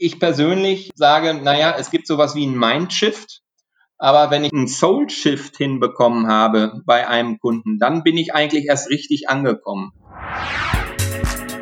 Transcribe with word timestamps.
ich 0.00 0.18
persönlich 0.18 0.90
sage, 0.96 1.34
naja, 1.34 1.74
es 1.78 1.90
gibt 1.90 2.06
sowas 2.06 2.34
wie 2.34 2.46
ein 2.46 2.58
Mindshift. 2.58 3.42
Aber 3.98 4.30
wenn 4.30 4.44
ich 4.44 4.52
einen 4.52 4.66
Soul 4.66 5.10
Shift 5.10 5.58
hinbekommen 5.58 6.26
habe 6.26 6.80
bei 6.86 7.06
einem 7.06 7.38
Kunden, 7.38 7.78
dann 7.78 8.02
bin 8.02 8.16
ich 8.16 8.34
eigentlich 8.34 8.64
erst 8.64 8.88
richtig 8.88 9.28
angekommen. 9.28 9.92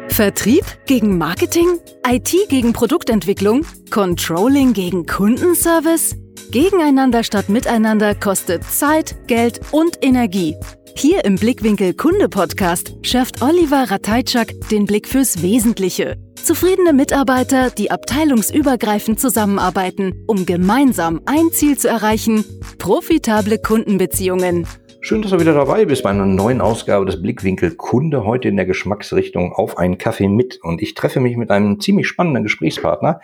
Vertrieb 0.09 0.65
gegen 0.87 1.19
Marketing? 1.19 1.81
IT 2.07 2.33
gegen 2.49 2.73
Produktentwicklung? 2.73 3.67
Controlling 3.91 4.73
gegen 4.73 5.05
Kundenservice? 5.05 6.17
Gegeneinander 6.51 7.25
statt 7.25 7.49
miteinander 7.49 8.15
kostet 8.15 8.65
Zeit, 8.65 9.17
Geld 9.27 9.61
und 9.71 9.99
Energie. 10.03 10.57
Hier 10.97 11.25
im 11.25 11.37
Blickwinkel 11.37 11.95
Kunde 11.95 12.29
Podcast 12.29 12.95
schärft 13.03 13.43
Oliver 13.43 13.91
Rateitschak 13.91 14.53
den 14.71 14.85
Blick 14.85 15.07
fürs 15.07 15.43
Wesentliche. 15.43 16.17
Zufriedene 16.43 16.93
Mitarbeiter, 16.93 17.71
die 17.71 17.91
abteilungsübergreifend 17.91 19.21
zusammenarbeiten, 19.21 20.25
um 20.27 20.47
gemeinsam 20.47 21.21
ein 21.27 21.53
Ziel 21.53 21.77
zu 21.77 21.89
erreichen, 21.89 22.45
profitable 22.79 23.59
Kundenbeziehungen. 23.59 24.67
Schön, 25.01 25.23
dass 25.23 25.31
du 25.31 25.39
wieder 25.39 25.55
dabei 25.55 25.85
bist 25.85 26.03
bei 26.03 26.11
einer 26.11 26.27
neuen 26.27 26.61
Ausgabe 26.61 27.07
des 27.07 27.23
Blickwinkel 27.23 27.77
Kunde. 27.77 28.25
Heute 28.25 28.49
in 28.49 28.57
der 28.57 28.67
Geschmacksrichtung 28.67 29.53
auf 29.53 29.79
einen 29.79 29.97
Kaffee 29.97 30.29
mit. 30.29 30.59
Und 30.61 30.83
ich 30.83 30.95
treffe 30.95 31.21
mich 31.21 31.37
mit 31.37 31.53
einem 31.53 31.81
ziemlich 31.81 32.09
spannenden 32.09 32.43
Gesprächspartner, 32.43 33.21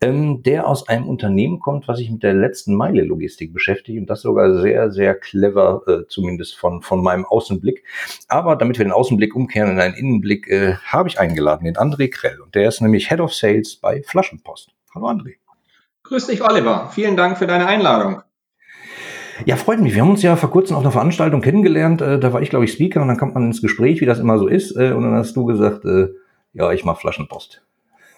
ähm, 0.00 0.44
der 0.44 0.68
aus 0.68 0.88
einem 0.88 1.08
Unternehmen 1.08 1.58
kommt, 1.58 1.88
was 1.88 1.98
sich 1.98 2.10
mit 2.10 2.22
der 2.22 2.34
letzten 2.34 2.74
Meile 2.76 3.02
Logistik 3.02 3.52
beschäftigt. 3.52 3.98
Und 3.98 4.08
das 4.08 4.22
sogar 4.22 4.60
sehr, 4.60 4.92
sehr 4.92 5.16
clever, 5.16 5.82
äh, 5.88 6.06
zumindest 6.08 6.56
von, 6.56 6.82
von 6.82 7.02
meinem 7.02 7.24
Außenblick. 7.24 7.82
Aber 8.28 8.54
damit 8.54 8.78
wir 8.78 8.84
den 8.84 8.92
Außenblick 8.92 9.34
umkehren 9.34 9.72
in 9.72 9.80
einen 9.80 9.94
Innenblick, 9.94 10.48
äh, 10.48 10.76
habe 10.84 11.08
ich 11.08 11.18
eingeladen, 11.18 11.64
den 11.64 11.76
André 11.76 12.10
Krell. 12.10 12.40
Und 12.40 12.54
der 12.54 12.68
ist 12.68 12.80
nämlich 12.80 13.08
Head 13.08 13.20
of 13.20 13.34
Sales 13.34 13.76
bei 13.76 14.02
Flaschenpost. 14.04 14.70
Hallo 14.94 15.08
André. 15.08 15.34
Grüß 16.04 16.28
dich, 16.28 16.48
Oliver. 16.48 16.90
Vielen 16.94 17.16
Dank 17.16 17.38
für 17.38 17.48
deine 17.48 17.66
Einladung. 17.66 18.22
Ja, 19.44 19.56
freut 19.56 19.80
mich. 19.80 19.94
Wir 19.94 20.02
haben 20.02 20.10
uns 20.10 20.22
ja 20.22 20.36
vor 20.36 20.50
kurzem 20.50 20.76
auf 20.76 20.82
einer 20.82 20.92
Veranstaltung 20.92 21.40
kennengelernt. 21.40 22.00
Äh, 22.00 22.18
da 22.18 22.32
war 22.32 22.42
ich, 22.42 22.50
glaube 22.50 22.64
ich, 22.64 22.72
Speaker 22.72 23.02
und 23.02 23.08
dann 23.08 23.16
kommt 23.16 23.34
man 23.34 23.44
ins 23.46 23.62
Gespräch, 23.62 24.00
wie 24.00 24.06
das 24.06 24.18
immer 24.18 24.38
so 24.38 24.46
ist. 24.46 24.76
Äh, 24.76 24.92
und 24.92 25.02
dann 25.04 25.14
hast 25.14 25.36
du 25.36 25.44
gesagt, 25.44 25.84
äh, 25.84 26.08
ja, 26.52 26.72
ich 26.72 26.84
mache 26.84 27.00
Flaschenpost. 27.00 27.62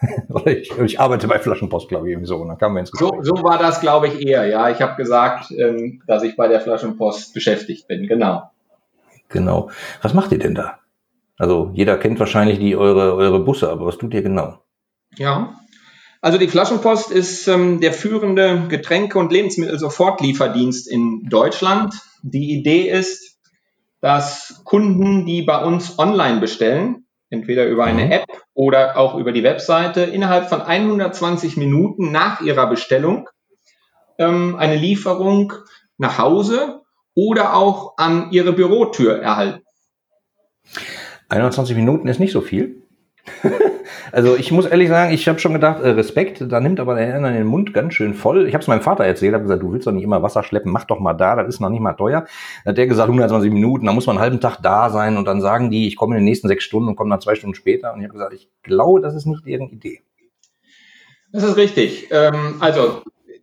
Oder 0.30 0.46
ich, 0.58 0.70
ich, 0.78 0.98
arbeite 0.98 1.28
bei 1.28 1.38
Flaschenpost, 1.38 1.88
glaube 1.88 2.08
ich, 2.08 2.12
irgendwie 2.12 2.26
so. 2.26 2.36
Und 2.36 2.48
dann 2.48 2.58
kamen 2.58 2.74
wir 2.76 2.80
ins 2.80 2.90
Gespräch. 2.90 3.10
So, 3.22 3.36
so 3.36 3.42
war 3.42 3.58
das, 3.58 3.80
glaube 3.80 4.08
ich, 4.08 4.26
eher. 4.26 4.46
Ja, 4.46 4.70
ich 4.70 4.80
habe 4.80 4.96
gesagt, 4.96 5.50
ähm, 5.50 6.02
dass 6.06 6.22
ich 6.22 6.36
bei 6.36 6.48
der 6.48 6.60
Flaschenpost 6.60 7.34
beschäftigt 7.34 7.86
bin. 7.86 8.06
Genau. 8.06 8.50
Genau. 9.28 9.70
Was 10.02 10.14
macht 10.14 10.32
ihr 10.32 10.38
denn 10.38 10.54
da? 10.54 10.78
Also 11.38 11.70
jeder 11.72 11.96
kennt 11.96 12.18
wahrscheinlich 12.18 12.58
die 12.58 12.76
eure, 12.76 13.14
eure 13.14 13.40
Busse, 13.40 13.70
aber 13.70 13.86
was 13.86 13.96
tut 13.96 14.12
ihr 14.12 14.22
genau? 14.22 14.58
Ja, 15.16 15.54
also 16.20 16.36
die 16.36 16.48
Flaschenpost 16.48 17.10
ist 17.10 17.48
ähm, 17.48 17.80
der 17.80 17.92
führende 17.92 18.66
Getränke- 18.68 19.18
und 19.18 19.32
Lebensmittelsofortlieferdienst 19.32 20.86
in 20.86 21.28
Deutschland. 21.30 21.94
Die 22.22 22.52
Idee 22.52 22.90
ist, 22.90 23.38
dass 24.00 24.60
Kunden, 24.64 25.24
die 25.24 25.42
bei 25.42 25.64
uns 25.64 25.98
online 25.98 26.40
bestellen, 26.40 27.06
entweder 27.30 27.66
über 27.66 27.84
eine 27.84 28.04
mhm. 28.04 28.12
App 28.12 28.26
oder 28.52 28.98
auch 28.98 29.16
über 29.16 29.32
die 29.32 29.42
Webseite, 29.42 30.02
innerhalb 30.02 30.48
von 30.48 30.60
120 30.60 31.56
Minuten 31.56 32.12
nach 32.12 32.40
ihrer 32.42 32.68
Bestellung 32.68 33.28
ähm, 34.18 34.56
eine 34.56 34.76
Lieferung 34.76 35.54
nach 35.96 36.18
Hause 36.18 36.82
oder 37.14 37.54
auch 37.54 37.94
an 37.96 38.30
ihre 38.30 38.52
Bürotür 38.52 39.20
erhalten. 39.20 39.62
21 41.28 41.76
Minuten 41.76 42.08
ist 42.08 42.20
nicht 42.20 42.32
so 42.32 42.40
viel. 42.40 42.82
also 44.12 44.36
ich 44.36 44.50
muss 44.52 44.66
ehrlich 44.66 44.88
sagen, 44.88 45.12
ich 45.12 45.28
habe 45.28 45.38
schon 45.38 45.52
gedacht, 45.52 45.82
äh, 45.82 45.90
Respekt, 45.90 46.44
da 46.48 46.60
nimmt 46.60 46.80
aber 46.80 46.94
der 46.94 47.06
Herr 47.06 47.20
den 47.20 47.46
Mund 47.46 47.74
ganz 47.74 47.94
schön 47.94 48.14
voll. 48.14 48.46
Ich 48.46 48.54
habe 48.54 48.62
es 48.62 48.68
meinem 48.68 48.82
Vater 48.82 49.04
erzählt, 49.04 49.34
habe 49.34 49.44
gesagt, 49.44 49.62
du 49.62 49.72
willst 49.72 49.86
doch 49.86 49.92
nicht 49.92 50.04
immer 50.04 50.22
Wasser 50.22 50.42
schleppen, 50.42 50.72
mach 50.72 50.84
doch 50.84 51.00
mal 51.00 51.14
da, 51.14 51.36
das 51.36 51.48
ist 51.48 51.60
noch 51.60 51.70
nicht 51.70 51.80
mal 51.80 51.94
teuer. 51.94 52.26
Dann 52.64 52.72
hat 52.72 52.78
der 52.78 52.86
gesagt, 52.86 53.08
120 53.08 53.52
Minuten, 53.52 53.86
da 53.86 53.92
muss 53.92 54.06
man 54.06 54.16
einen 54.16 54.22
halben 54.22 54.40
Tag 54.40 54.58
da 54.62 54.90
sein 54.90 55.16
und 55.16 55.24
dann 55.26 55.40
sagen 55.40 55.70
die, 55.70 55.88
ich 55.88 55.96
komme 55.96 56.14
in 56.14 56.20
den 56.20 56.24
nächsten 56.24 56.48
sechs 56.48 56.64
Stunden 56.64 56.88
und 56.88 56.96
komme 56.96 57.10
dann 57.10 57.20
zwei 57.20 57.34
Stunden 57.34 57.54
später. 57.54 57.92
Und 57.92 58.00
ich 58.00 58.04
habe 58.04 58.14
gesagt, 58.14 58.34
ich 58.34 58.48
glaube, 58.62 59.00
das 59.00 59.14
ist 59.14 59.26
nicht 59.26 59.46
deren 59.46 59.68
Idee. 59.68 60.00
Das 61.32 61.42
ist 61.44 61.56
richtig. 61.56 62.08
Ähm, 62.10 62.56
also 62.60 63.02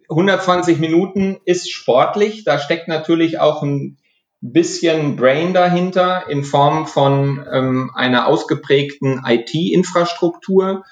120 0.09 0.79
Minuten 0.79 1.37
ist 1.45 1.71
sportlich. 1.71 2.43
Da 2.43 2.59
steckt 2.59 2.87
natürlich 2.87 3.39
auch 3.39 3.63
ein 3.63 3.97
bisschen 4.41 5.15
Brain 5.15 5.53
dahinter 5.53 6.29
in 6.29 6.43
Form 6.43 6.87
von 6.87 7.45
ähm, 7.51 7.91
einer 7.95 8.27
ausgeprägten 8.27 9.21
IT-Infrastruktur, 9.25 10.83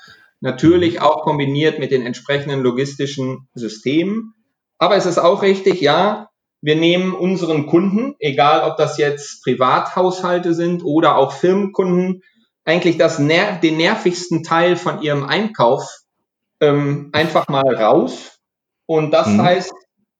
natürlich 0.42 1.02
auch 1.02 1.24
kombiniert 1.24 1.80
mit 1.80 1.92
den 1.92 2.06
entsprechenden 2.06 2.62
logistischen 2.62 3.48
Systemen. 3.54 4.34
Aber 4.78 4.96
es 4.96 5.06
ist 5.06 5.20
auch 5.20 5.42
richtig, 5.42 5.82
ja, 5.82 6.30
wir 6.62 6.76
nehmen 6.76 7.14
unseren 7.14 7.68
Kunden, 7.68 8.16
egal 8.20 8.70
ob 8.70 8.78
das 8.78 8.98
jetzt 8.98 9.44
Privathaushalte 9.44 10.54
sind 10.54 10.84
oder 10.84 11.16
auch 11.16 11.32
Firmenkunden, 11.32 12.24
eigentlich 12.66 12.98
das 12.98 13.20
ner 13.20 13.60
den 13.60 13.78
nervigsten 13.78 14.42
Teil 14.42 14.76
von 14.76 15.02
ihrem 15.02 15.24
Einkauf 15.24 16.00
ähm, 16.60 17.10
einfach 17.14 17.48
mal 17.48 17.76
raus. 17.76 18.40
Und 18.88 19.12
das 19.12 19.28
mhm. 19.28 19.44
heißt 19.44 19.74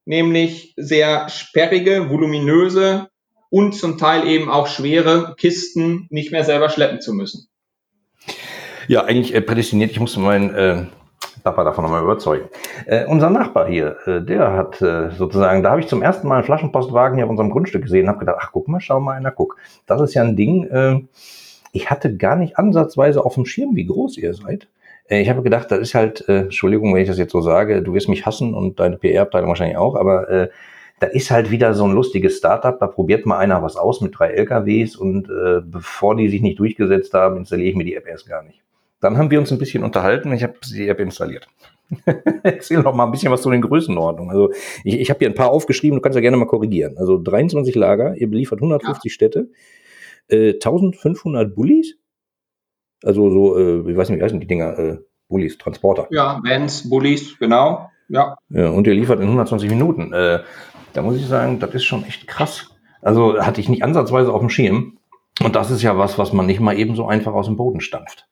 nämlich 0.06 0.74
sehr 0.78 1.30
sperrige, 1.30 2.10
voluminöse 2.12 3.10
und 3.50 3.74
zum 3.74 3.98
Teil 3.98 4.28
eben 4.28 4.50
auch 4.50 4.68
schwere 4.68 5.36
Kisten 5.38 6.08
nicht 6.10 6.32
mehr 6.32 6.44
selber 6.44 6.70
schleppen 6.70 7.02
zu 7.02 7.14
müssen. 7.14 7.48
Ja, 8.88 9.04
eigentlich 9.04 9.34
äh, 9.34 9.42
prädestiniert. 9.42 9.92
Ich 9.92 10.00
muss 10.00 10.16
meinen 10.18 10.54
äh, 10.54 10.86
Papa 11.44 11.64
davon 11.64 11.84
nochmal 11.84 12.04
überzeugen. 12.04 12.50
Äh, 12.86 13.06
unser 13.06 13.30
Nachbar 13.30 13.68
hier, 13.68 13.98
äh, 14.06 14.22
der 14.22 14.54
hat 14.54 14.82
äh, 14.82 15.12
sozusagen, 15.12 15.64
da 15.64 15.72
habe 15.72 15.82
ich 15.82 15.88
zum 15.88 16.02
ersten 16.02 16.28
Mal 16.28 16.36
einen 16.36 16.44
Flaschenpostwagen 16.44 17.18
hier 17.18 17.26
auf 17.26 17.32
unserem 17.32 17.52
Grundstück 17.52 17.84
gesehen 17.84 18.04
und 18.04 18.10
habe 18.10 18.20
gedacht, 18.20 18.38
ach 18.40 18.50
guck 18.52 18.68
mal, 18.68 18.80
schau 18.80 19.00
mal 19.00 19.14
einer, 19.14 19.32
guck. 19.32 19.58
Das 19.86 20.02
ist 20.02 20.14
ja 20.14 20.24
ein 20.24 20.36
Ding, 20.36 20.66
äh, 20.66 21.02
ich 21.72 21.90
hatte 21.90 22.16
gar 22.16 22.36
nicht 22.36 22.58
ansatzweise 22.58 23.24
auf 23.24 23.36
dem 23.36 23.46
Schirm, 23.46 23.76
wie 23.76 23.86
groß 23.86 24.18
ihr 24.18 24.34
seid. 24.34 24.68
Äh, 25.08 25.22
ich 25.22 25.30
habe 25.30 25.44
gedacht, 25.44 25.70
das 25.70 25.80
ist 25.80 25.94
halt, 25.94 26.28
äh, 26.28 26.42
Entschuldigung, 26.42 26.94
wenn 26.94 27.02
ich 27.02 27.10
das 27.10 27.18
jetzt 27.18 27.32
so 27.32 27.42
sage, 27.42 27.82
du 27.82 27.94
wirst 27.94 28.10
mich 28.10 28.26
hassen 28.26 28.54
und 28.54 28.80
deine 28.80 28.98
PR-Abteilung 28.98 29.50
wahrscheinlich 29.50 29.78
auch, 29.78 29.96
aber 29.96 30.30
äh, 30.30 30.50
da 31.00 31.08
ist 31.08 31.32
halt 31.32 31.52
wieder 31.52 31.74
so 31.74 31.86
ein 31.86 31.92
lustiges 31.92 32.38
Startup, 32.38 32.80
da 32.80 32.88
probiert 32.88 33.26
mal 33.26 33.38
einer 33.38 33.62
was 33.62 33.76
aus 33.76 34.02
mit 34.02 34.18
drei 34.18 34.30
LKWs 34.30 34.96
und 34.96 35.30
äh, 35.30 35.62
bevor 35.64 36.16
die 36.16 36.30
sich 36.30 36.42
nicht 36.42 36.60
durchgesetzt 36.60 37.14
haben, 37.14 37.38
installiere 37.38 37.70
ich 37.70 37.76
mir 37.76 37.84
die 37.84 37.96
App 37.96 38.08
erst 38.08 38.28
gar 38.28 38.44
nicht. 38.44 38.62
Dann 39.02 39.18
haben 39.18 39.30
wir 39.30 39.40
uns 39.40 39.52
ein 39.52 39.58
bisschen 39.58 39.84
unterhalten, 39.84 40.32
ich 40.32 40.44
habe 40.44 40.54
die 40.66 40.88
App 40.88 41.00
installiert. 41.00 41.48
Erzähl 42.44 42.82
noch 42.82 42.96
mal 42.96 43.06
ein 43.06 43.12
bisschen 43.12 43.32
was 43.32 43.42
zu 43.42 43.52
den 43.52 43.62
Größenordnungen. 43.62 44.32
Also 44.32 44.52
ich, 44.84 45.00
ich 45.00 45.10
habe 45.10 45.20
hier 45.20 45.30
ein 45.30 45.36
paar 45.36 45.52
aufgeschrieben, 45.52 45.98
du 45.98 46.02
kannst 46.02 46.16
ja 46.16 46.22
gerne 46.22 46.38
mal 46.38 46.48
korrigieren. 46.48 46.98
Also 46.98 47.22
23 47.22 47.76
Lager, 47.76 48.16
ihr 48.16 48.30
beliefert 48.30 48.60
150 48.60 49.12
ja. 49.12 49.14
Städte, 49.14 49.50
äh, 50.30 50.54
1500 50.54 51.54
Bullis, 51.54 51.98
also 53.04 53.30
so, 53.30 53.58
äh, 53.58 53.92
ich 53.92 53.98
weiß 53.98 54.10
nicht, 54.10 54.20
wie 54.20 54.24
heißen 54.24 54.40
die 54.40 54.48
Dinger, 54.48 54.80
äh, 54.80 54.98
Bullis, 55.28 55.58
Transporter. 55.58 56.08
Ja, 56.10 56.40
Vans, 56.44 56.90
Bullis, 56.90 57.38
genau. 57.38 57.90
Ja. 58.10 58.38
ja. 58.50 58.70
Und 58.70 58.88
ihr 58.88 58.94
liefert 58.94 59.20
in 59.20 59.26
120 59.26 59.70
Minuten. 59.70 60.14
Äh, 60.14 60.40
da 60.96 61.02
muss 61.02 61.18
ich 61.18 61.28
sagen, 61.28 61.60
das 61.60 61.74
ist 61.74 61.84
schon 61.84 62.06
echt 62.06 62.28
krass. 62.28 62.70
Also 63.02 63.40
hatte 63.40 63.62
ich 63.62 63.70
nicht 63.70 63.84
ansatzweise 63.84 64.34
auf 64.34 64.40
dem 64.40 64.50
Schirm. 64.50 64.98
Und 65.42 65.56
das 65.56 65.70
ist 65.70 65.82
ja 65.82 65.98
was, 65.98 66.18
was 66.18 66.32
man 66.32 66.46
nicht 66.46 66.62
mal 66.62 66.78
eben 66.80 66.96
so 66.96 67.06
einfach 67.06 67.34
aus 67.34 67.48
dem 67.48 67.58
Boden 67.58 67.82
stampft. 67.82 68.28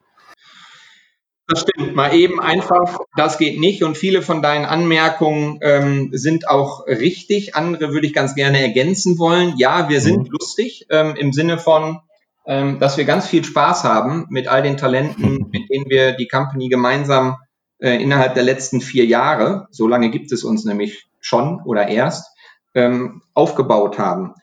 Das 1.47 1.59
stimmt, 1.59 1.93
mal 1.93 2.15
eben 2.15 2.39
einfach, 2.39 2.99
das 3.17 3.37
geht 3.37 3.59
nicht. 3.59 3.83
Und 3.83 3.97
viele 3.97 4.21
von 4.21 4.41
deinen 4.41 4.63
Anmerkungen 4.63 5.59
ähm, 5.61 6.09
sind 6.13 6.47
auch 6.47 6.87
richtig. 6.87 7.55
Andere 7.55 7.91
würde 7.91 8.07
ich 8.07 8.13
ganz 8.13 8.33
gerne 8.33 8.61
ergänzen 8.61 9.19
wollen. 9.19 9.55
Ja, 9.57 9.89
wir 9.89 9.99
sind 9.99 10.29
mhm. 10.29 10.37
lustig 10.39 10.87
ähm, 10.89 11.15
im 11.17 11.33
Sinne 11.33 11.57
von, 11.57 11.99
ähm, 12.45 12.79
dass 12.79 12.97
wir 12.97 13.03
ganz 13.03 13.27
viel 13.27 13.43
Spaß 13.43 13.83
haben 13.83 14.25
mit 14.29 14.47
all 14.47 14.63
den 14.63 14.77
Talenten, 14.77 15.47
mit 15.51 15.69
denen 15.69 15.89
wir 15.89 16.13
die 16.13 16.29
Company 16.29 16.69
gemeinsam 16.69 17.35
äh, 17.79 18.01
innerhalb 18.01 18.35
der 18.35 18.43
letzten 18.43 18.79
vier 18.79 19.05
Jahre, 19.05 19.67
so 19.69 19.87
lange 19.87 20.09
gibt 20.09 20.31
es 20.31 20.45
uns 20.45 20.63
nämlich 20.63 21.07
schon 21.19 21.61
oder 21.65 21.89
erst, 21.89 22.32
ähm, 22.75 23.21
aufgebaut 23.33 23.99
haben. 23.99 24.33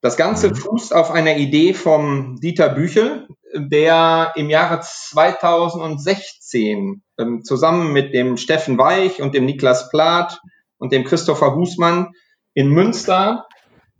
Das 0.00 0.16
Ganze 0.16 0.50
mhm. 0.50 0.56
fußt 0.56 0.94
auf 0.94 1.10
einer 1.10 1.36
Idee 1.36 1.74
vom 1.74 2.38
Dieter 2.40 2.68
Büchel, 2.68 3.26
der 3.54 4.32
im 4.36 4.50
Jahre 4.50 4.80
2016 4.80 7.02
ähm, 7.18 7.42
zusammen 7.42 7.92
mit 7.92 8.12
dem 8.12 8.36
Steffen 8.36 8.76
Weich 8.76 9.22
und 9.22 9.34
dem 9.34 9.46
Niklas 9.46 9.88
Plath 9.88 10.40
und 10.76 10.92
dem 10.92 11.04
Christopher 11.04 11.54
Husmann 11.54 12.10
in 12.52 12.68
Münster 12.68 13.46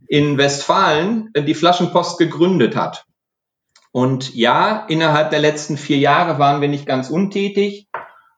in 0.09 0.37
Westfalen 0.37 1.31
äh, 1.33 1.43
die 1.43 1.55
Flaschenpost 1.55 2.19
gegründet 2.19 2.77
hat. 2.77 3.07
Und 3.93 4.35
ja, 4.35 4.85
innerhalb 4.89 5.31
der 5.31 5.39
letzten 5.39 5.77
vier 5.77 5.99
Jahre 5.99 6.39
waren 6.39 6.61
wir 6.61 6.69
nicht 6.69 6.85
ganz 6.85 7.09
untätig 7.09 7.87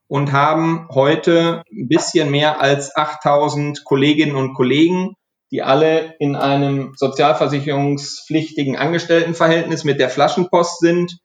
und 0.06 0.32
haben 0.32 0.86
heute 0.92 1.62
ein 1.72 1.88
bisschen 1.88 2.30
mehr 2.30 2.60
als 2.60 2.94
8000 2.94 3.82
Kolleginnen 3.82 4.36
und 4.36 4.54
Kollegen 4.54 5.15
die 5.50 5.62
alle 5.62 6.14
in 6.18 6.36
einem 6.36 6.94
sozialversicherungspflichtigen 6.96 8.76
Angestelltenverhältnis 8.76 9.84
mit 9.84 10.00
der 10.00 10.10
Flaschenpost 10.10 10.80
sind 10.80 11.18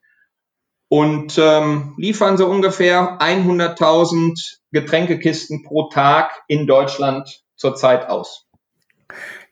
und 0.88 1.38
ähm, 1.38 1.94
liefern 1.96 2.36
so 2.36 2.46
ungefähr 2.46 3.18
100.000 3.18 4.58
Getränkekisten 4.72 5.62
pro 5.62 5.88
Tag 5.88 6.42
in 6.48 6.66
Deutschland 6.66 7.42
zurzeit 7.56 8.08
aus. 8.08 8.46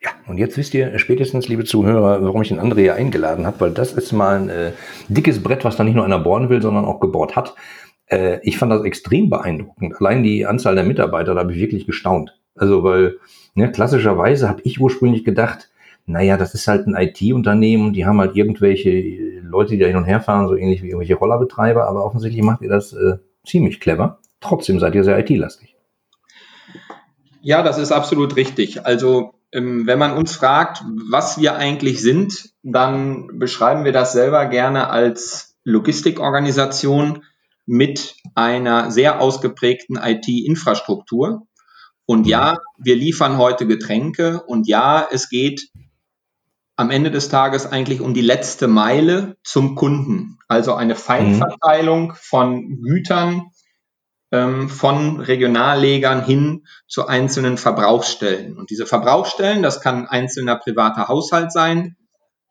Ja, 0.03 0.11
und 0.27 0.39
jetzt 0.39 0.57
wisst 0.57 0.73
ihr 0.73 0.99
spätestens, 0.99 1.49
liebe 1.49 1.65
Zuhörer, 1.65 2.23
warum 2.23 2.41
ich 2.41 2.49
den 2.49 2.61
André 2.61 2.81
hier 2.81 2.95
eingeladen 2.95 3.47
habe, 3.47 3.61
weil 3.61 3.71
das 3.73 3.93
ist 3.93 4.13
mal 4.13 4.37
ein 4.37 4.49
äh, 4.49 4.73
dickes 5.09 5.43
Brett, 5.43 5.65
was 5.65 5.77
da 5.77 5.85
nicht 5.85 5.95
nur 5.95 6.05
einer 6.05 6.19
bohren 6.19 6.49
will, 6.49 6.63
sondern 6.63 6.87
auch 6.87 7.01
gebohrt 7.01 7.37
hat. 7.37 7.55
Äh, 8.07 8.39
ich 8.43 8.57
fand 8.57 8.73
das 8.73 8.85
extrem 8.85 9.29
beeindruckend. 9.29 9.95
Allein 10.01 10.23
die 10.23 10.47
Anzahl 10.47 10.75
der 10.75 10.85
Mitarbeiter, 10.85 11.35
da 11.35 11.41
habe 11.41 11.53
ich 11.53 11.59
wirklich 11.59 11.87
gestaunt. 11.87 12.39
Also, 12.55 12.83
weil 12.83 13.19
ne, 13.55 13.71
klassischerweise 13.71 14.49
habe 14.49 14.63
ich 14.65 14.81
ursprünglich 14.81 15.25
gedacht, 15.25 15.71
naja, 16.07 16.37
das 16.37 16.55
ist 16.55 16.67
halt 16.67 16.87
ein 16.87 16.97
IT-Unternehmen, 16.97 17.93
die 17.93 18.07
haben 18.07 18.21
halt 18.21 18.37
irgendwelche 18.37 19.41
Leute, 19.43 19.73
die 19.73 19.79
da 19.79 19.87
hin 19.87 19.97
und 19.97 20.05
her 20.05 20.21
fahren, 20.21 20.49
so 20.49 20.57
ähnlich 20.57 20.83
wie 20.83 20.89
irgendwelche 20.89 21.15
Rollerbetreiber, 21.15 21.87
aber 21.87 22.05
offensichtlich 22.05 22.43
macht 22.43 22.63
ihr 22.63 22.69
das 22.69 22.93
äh, 22.93 23.19
ziemlich 23.45 23.81
clever. 23.81 24.19
Trotzdem 24.41 24.81
seid 24.81 24.95
ihr 24.95 25.05
sehr 25.05 25.19
IT-lastig. 25.19 25.77
Ja, 27.43 27.63
das 27.63 27.79
ist 27.79 27.93
absolut 27.93 28.37
richtig. 28.37 28.85
Also 28.85 29.35
ähm, 29.53 29.87
wenn 29.87 29.99
man 29.99 30.17
uns 30.17 30.35
fragt, 30.35 30.83
was 31.11 31.39
wir 31.41 31.57
eigentlich 31.57 32.01
sind, 32.01 32.51
dann 32.63 33.39
beschreiben 33.39 33.85
wir 33.85 33.93
das 33.93 34.13
selber 34.13 34.47
gerne 34.47 34.91
als 34.91 35.57
Logistikorganisation 35.65 37.25
mit 37.67 38.17
einer 38.35 38.91
sehr 38.91 39.21
ausgeprägten 39.21 39.97
IT-Infrastruktur. 39.97 41.47
Und 42.11 42.27
ja, 42.27 42.57
wir 42.77 42.97
liefern 42.97 43.39
heute 43.39 43.69
Getränke 43.69 44.43
und 44.43 44.67
ja, 44.67 45.07
es 45.13 45.29
geht 45.29 45.69
am 46.75 46.91
Ende 46.91 47.13
des 47.13 47.29
Tages 47.29 47.71
eigentlich 47.71 48.01
um 48.01 48.15
die 48.15 48.21
letzte 48.21 48.67
Meile 48.67 49.37
zum 49.45 49.77
Kunden. 49.77 50.37
Also 50.49 50.75
eine 50.75 50.97
Feinverteilung 50.97 52.15
von 52.17 52.83
Gütern 52.83 53.53
ähm, 54.33 54.69
von 54.69 55.21
Regionallegern 55.21 56.25
hin 56.25 56.67
zu 56.89 57.07
einzelnen 57.07 57.57
Verbrauchsstellen. 57.57 58.59
Und 58.59 58.71
diese 58.71 58.87
Verbrauchsstellen, 58.87 59.63
das 59.63 59.81
kann 59.81 60.09
einzelner 60.09 60.57
privater 60.57 61.07
Haushalt 61.07 61.53
sein, 61.53 61.97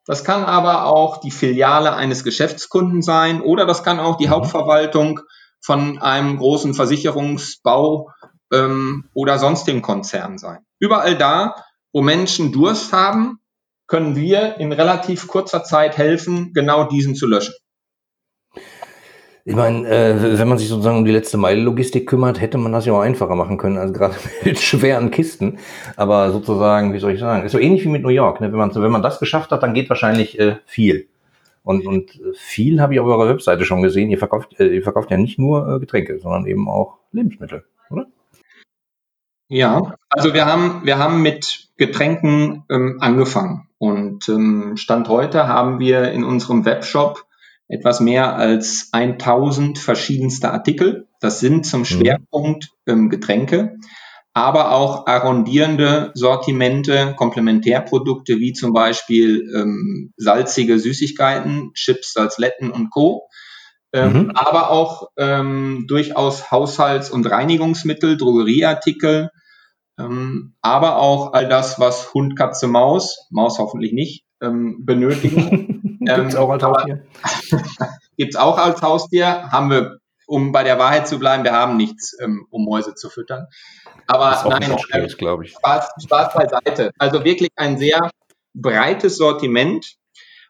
das 0.06 0.24
kann 0.24 0.44
aber 0.44 0.86
auch 0.86 1.18
die 1.18 1.30
Filiale 1.30 1.92
eines 1.92 2.24
Geschäftskunden 2.24 3.02
sein 3.02 3.42
oder 3.42 3.66
das 3.66 3.82
kann 3.82 4.00
auch 4.00 4.16
die 4.16 4.28
mhm. 4.28 4.30
Hauptverwaltung 4.30 5.20
von 5.60 5.98
einem 5.98 6.38
großen 6.38 6.72
Versicherungsbau 6.72 8.08
ähm, 8.52 9.04
oder 9.14 9.38
sonstigen 9.38 9.82
Konzern 9.82 10.38
sein. 10.38 10.58
Überall 10.78 11.16
da, 11.16 11.56
wo 11.92 12.02
Menschen 12.02 12.52
Durst 12.52 12.92
haben, 12.92 13.38
können 13.86 14.14
wir 14.16 14.58
in 14.58 14.72
relativ 14.72 15.26
kurzer 15.26 15.64
Zeit 15.64 15.98
helfen, 15.98 16.52
genau 16.54 16.84
diesen 16.84 17.14
zu 17.14 17.26
löschen. 17.26 17.54
Ich 19.44 19.56
meine, 19.56 19.88
äh, 19.88 20.38
wenn 20.38 20.48
man 20.48 20.58
sich 20.58 20.68
sozusagen 20.68 20.98
um 20.98 21.04
die 21.04 21.10
letzte 21.10 21.38
Meile 21.38 21.60
Logistik 21.60 22.06
kümmert, 22.06 22.40
hätte 22.40 22.58
man 22.58 22.72
das 22.72 22.86
ja 22.86 22.92
auch 22.92 23.00
einfacher 23.00 23.34
machen 23.34 23.56
können, 23.56 23.78
also 23.78 23.92
gerade 23.92 24.14
mit 24.44 24.60
schweren 24.60 25.10
Kisten. 25.10 25.58
Aber 25.96 26.30
sozusagen, 26.30 26.92
wie 26.92 26.98
soll 26.98 27.12
ich 27.12 27.20
sagen, 27.20 27.44
ist 27.44 27.52
so 27.52 27.58
ähnlich 27.58 27.82
wie 27.84 27.88
mit 27.88 28.02
New 28.02 28.10
York. 28.10 28.40
Ne? 28.40 28.52
Wenn, 28.52 28.58
man, 28.58 28.74
wenn 28.74 28.92
man 28.92 29.02
das 29.02 29.18
geschafft 29.18 29.50
hat, 29.50 29.62
dann 29.62 29.74
geht 29.74 29.88
wahrscheinlich 29.88 30.38
äh, 30.38 30.56
viel. 30.66 31.08
Und, 31.62 31.86
und 31.86 32.20
viel 32.34 32.80
habe 32.80 32.94
ich 32.94 33.00
auf 33.00 33.06
eurer 33.06 33.28
Webseite 33.28 33.64
schon 33.64 33.82
gesehen. 33.82 34.10
Ihr 34.10 34.18
verkauft, 34.18 34.60
äh, 34.60 34.68
ihr 34.68 34.82
verkauft 34.82 35.10
ja 35.10 35.16
nicht 35.16 35.38
nur 35.38 35.68
äh, 35.68 35.80
Getränke, 35.80 36.18
sondern 36.18 36.46
eben 36.46 36.68
auch 36.68 36.98
Lebensmittel? 37.12 37.64
Ja, 39.50 39.96
also 40.08 40.32
wir 40.32 40.46
haben, 40.46 40.82
wir 40.84 40.98
haben 40.98 41.22
mit 41.22 41.68
Getränken 41.76 42.64
ähm, 42.70 42.98
angefangen. 43.00 43.68
Und 43.78 44.28
ähm, 44.28 44.76
Stand 44.76 45.08
heute 45.08 45.48
haben 45.48 45.80
wir 45.80 46.12
in 46.12 46.22
unserem 46.22 46.64
Webshop 46.64 47.24
etwas 47.66 47.98
mehr 47.98 48.36
als 48.36 48.90
1000 48.92 49.78
verschiedenste 49.78 50.52
Artikel. 50.52 51.08
Das 51.20 51.40
sind 51.40 51.66
zum 51.66 51.80
mhm. 51.80 51.86
Schwerpunkt 51.86 52.68
ähm, 52.86 53.10
Getränke, 53.10 53.76
aber 54.34 54.70
auch 54.70 55.08
arrondierende 55.08 56.12
Sortimente, 56.14 57.14
Komplementärprodukte 57.16 58.38
wie 58.38 58.52
zum 58.52 58.72
Beispiel 58.72 59.50
ähm, 59.52 60.12
salzige 60.16 60.78
Süßigkeiten, 60.78 61.72
Chips, 61.74 62.12
Salzletten 62.12 62.70
und 62.70 62.90
Co. 62.90 63.26
Ähm, 63.92 64.12
mhm. 64.12 64.30
Aber 64.30 64.70
auch 64.70 65.08
ähm, 65.16 65.86
durchaus 65.88 66.52
Haushalts- 66.52 67.10
und 67.10 67.28
Reinigungsmittel, 67.28 68.16
Drogerieartikel, 68.16 69.30
aber 70.60 70.96
auch 70.96 71.32
all 71.32 71.48
das, 71.48 71.78
was 71.78 72.12
Hund, 72.14 72.36
Katze, 72.36 72.66
Maus, 72.66 73.28
Maus 73.30 73.58
hoffentlich 73.58 73.92
nicht, 73.92 74.24
ähm, 74.40 74.84
benötigen. 74.84 75.98
Gibt 76.00 76.28
es 76.28 76.36
auch 76.36 76.50
als 76.50 76.62
Haustier? 76.62 77.04
Gibt 78.16 78.34
es 78.34 78.40
auch 78.40 78.58
als 78.58 78.82
Haustier. 78.82 79.50
Haben 79.50 79.70
wir, 79.70 79.98
um 80.26 80.52
bei 80.52 80.64
der 80.64 80.78
Wahrheit 80.78 81.08
zu 81.08 81.18
bleiben, 81.18 81.44
wir 81.44 81.52
haben 81.52 81.76
nichts, 81.76 82.16
ähm, 82.22 82.46
um 82.50 82.64
Mäuse 82.64 82.94
zu 82.94 83.10
füttern. 83.10 83.46
Aber 84.06 84.42
nein, 84.48 84.76
glaube 85.18 85.44
ich. 85.44 85.52
Spaß, 85.52 85.90
Spaß 86.02 86.34
beiseite. 86.34 86.92
Also 86.98 87.24
wirklich 87.24 87.50
ein 87.56 87.78
sehr 87.78 88.10
breites 88.54 89.16
Sortiment, 89.16 89.94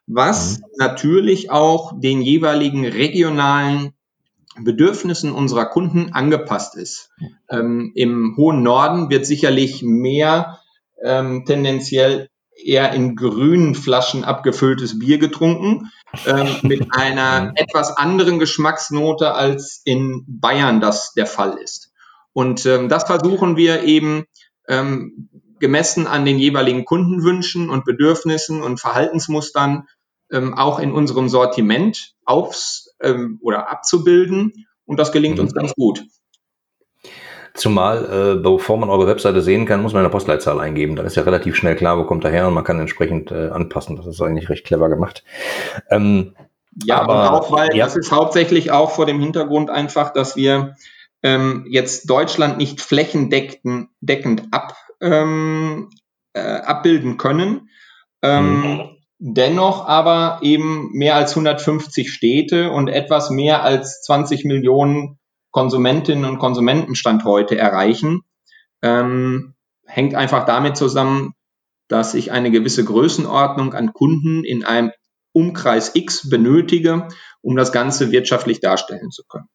was 0.07 0.59
mhm. 0.59 0.65
natürlich 0.77 1.51
auch 1.51 1.93
den 1.99 2.21
jeweiligen 2.21 2.85
regionalen 2.85 3.93
Bedürfnissen 4.59 5.31
unserer 5.31 5.65
Kunden 5.65 6.13
angepasst 6.13 6.75
ist. 6.75 7.09
Ähm, 7.49 7.91
Im 7.95 8.35
hohen 8.37 8.63
Norden 8.63 9.09
wird 9.09 9.25
sicherlich 9.25 9.81
mehr 9.81 10.59
ähm, 11.03 11.45
tendenziell 11.45 12.29
eher 12.55 12.93
in 12.93 13.15
grünen 13.15 13.75
Flaschen 13.75 14.23
abgefülltes 14.23 14.99
Bier 14.99 15.17
getrunken, 15.17 15.89
ähm, 16.25 16.57
mit 16.63 16.93
einer 16.93 17.53
etwas 17.55 17.95
anderen 17.97 18.39
Geschmacksnote 18.39 19.33
als 19.33 19.81
in 19.85 20.25
Bayern 20.27 20.81
das 20.81 21.13
der 21.13 21.25
Fall 21.25 21.57
ist. 21.57 21.91
Und 22.33 22.65
ähm, 22.65 22.89
das 22.89 23.05
versuchen 23.05 23.57
wir 23.57 23.83
eben 23.83 24.25
ähm, 24.67 25.29
gemessen 25.59 26.07
an 26.07 26.25
den 26.25 26.39
jeweiligen 26.39 26.85
Kundenwünschen 26.85 27.69
und 27.69 27.85
Bedürfnissen 27.85 28.61
und 28.61 28.79
Verhaltensmustern 28.79 29.87
ähm, 30.31 30.53
auch 30.53 30.79
in 30.79 30.91
unserem 30.91 31.29
Sortiment 31.29 32.13
aufs 32.25 32.90
ähm, 33.01 33.39
oder 33.41 33.69
abzubilden. 33.71 34.67
Und 34.85 34.99
das 34.99 35.11
gelingt 35.11 35.37
mhm. 35.37 35.43
uns 35.43 35.53
ganz 35.53 35.73
gut. 35.73 36.03
Zumal, 37.53 38.37
äh, 38.37 38.41
bevor 38.41 38.77
man 38.77 38.89
eure 38.89 39.07
Webseite 39.07 39.41
sehen 39.41 39.65
kann, 39.65 39.81
muss 39.81 39.93
man 39.93 40.01
eine 40.01 40.09
Postleitzahl 40.09 40.59
eingeben. 40.59 40.95
Dann 40.95 41.05
ist 41.05 41.15
ja 41.15 41.23
relativ 41.23 41.55
schnell 41.55 41.75
klar, 41.75 41.97
wo 41.97 42.05
kommt 42.05 42.23
er 42.23 42.31
her 42.31 42.47
und 42.47 42.53
man 42.53 42.63
kann 42.63 42.79
entsprechend 42.79 43.31
äh, 43.31 43.49
anpassen. 43.49 43.97
Das 43.97 44.07
ist 44.07 44.21
eigentlich 44.21 44.49
recht 44.49 44.65
clever 44.65 44.89
gemacht. 44.89 45.23
Ähm, 45.89 46.33
ja, 46.85 47.01
aber, 47.01 47.13
und 47.13 47.35
auch 47.35 47.51
weil 47.51 47.75
ja. 47.75 47.83
das 47.85 47.97
ist 47.97 48.11
hauptsächlich 48.11 48.71
auch 48.71 48.91
vor 48.91 49.05
dem 49.05 49.19
Hintergrund 49.19 49.69
einfach, 49.69 50.13
dass 50.13 50.37
wir 50.37 50.75
ähm, 51.23 51.65
jetzt 51.69 52.09
Deutschland 52.09 52.57
nicht 52.57 52.79
flächendeckend 52.79 53.89
deckend 53.99 54.43
ab, 54.51 54.77
ähm, 55.01 55.89
äh, 56.33 56.39
abbilden 56.39 57.17
können. 57.17 57.69
Ähm, 58.21 58.61
mhm. 58.61 58.89
Dennoch 59.23 59.85
aber 59.85 60.39
eben 60.41 60.89
mehr 60.93 61.15
als 61.15 61.33
150 61.33 62.11
Städte 62.11 62.71
und 62.71 62.87
etwas 62.87 63.29
mehr 63.29 63.61
als 63.61 64.01
20 64.01 64.45
Millionen 64.45 65.19
Konsumentinnen 65.51 66.25
und 66.25 66.39
Konsumenten 66.39 66.95
Stand 66.95 67.23
heute 67.23 67.55
erreichen, 67.55 68.21
ähm, 68.81 69.53
hängt 69.85 70.15
einfach 70.15 70.45
damit 70.45 70.75
zusammen, 70.75 71.33
dass 71.87 72.15
ich 72.15 72.31
eine 72.31 72.49
gewisse 72.49 72.83
Größenordnung 72.83 73.75
an 73.75 73.93
Kunden 73.93 74.43
in 74.43 74.65
einem 74.65 74.91
Umkreis 75.33 75.93
X 75.93 76.27
benötige, 76.27 77.07
um 77.41 77.55
das 77.55 77.71
Ganze 77.71 78.11
wirtschaftlich 78.11 78.59
darstellen 78.59 79.11
zu 79.11 79.21
können. 79.29 79.49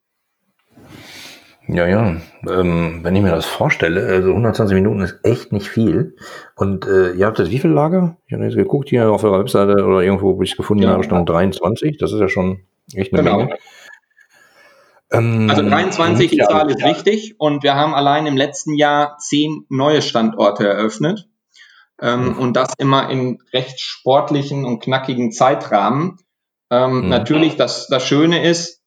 Ja, 1.68 1.86
ja. 1.86 2.16
Ähm, 2.48 3.00
wenn 3.02 3.16
ich 3.16 3.22
mir 3.22 3.30
das 3.30 3.46
vorstelle, 3.46 4.06
also 4.06 4.30
120 4.30 4.74
Minuten 4.74 5.00
ist 5.00 5.18
echt 5.24 5.52
nicht 5.52 5.68
viel. 5.68 6.16
Und 6.54 6.86
äh, 6.86 7.12
ihr 7.12 7.26
habt 7.26 7.38
jetzt 7.38 7.50
wie 7.50 7.58
viele 7.58 7.74
Lager? 7.74 8.16
Ich 8.26 8.34
habe 8.34 8.44
jetzt 8.44 8.56
geguckt 8.56 8.88
hier 8.88 9.10
auf 9.10 9.24
eurer 9.24 9.40
Webseite 9.40 9.84
oder 9.84 10.00
irgendwo, 10.00 10.36
wo 10.36 10.42
ich 10.42 10.52
es 10.52 10.56
gefunden 10.56 10.84
ja. 10.84 10.90
habe, 10.90 11.02
stand 11.02 11.28
23. 11.28 11.98
Das 11.98 12.12
ist 12.12 12.20
ja 12.20 12.28
schon 12.28 12.60
echt 12.94 13.12
eine 13.12 13.22
genau. 13.22 13.38
Menge. 13.38 13.58
Ähm, 15.10 15.50
also 15.50 15.62
23, 15.62 16.30
die 16.30 16.38
Zahl 16.38 16.70
ist 16.70 16.84
richtig. 16.84 17.34
Und 17.38 17.62
wir 17.62 17.74
haben 17.74 17.94
allein 17.94 18.26
im 18.26 18.36
letzten 18.36 18.74
Jahr 18.74 19.18
zehn 19.18 19.66
neue 19.68 20.02
Standorte 20.02 20.66
eröffnet. 20.66 21.28
Ähm, 22.00 22.28
mhm. 22.28 22.38
Und 22.38 22.56
das 22.56 22.74
immer 22.78 23.10
in 23.10 23.38
recht 23.52 23.80
sportlichen 23.80 24.64
und 24.64 24.82
knackigen 24.82 25.32
Zeitrahmen. 25.32 26.18
Ähm, 26.70 27.02
mhm. 27.02 27.08
Natürlich, 27.08 27.56
das, 27.56 27.88
das 27.88 28.06
Schöne 28.06 28.44
ist, 28.44 28.82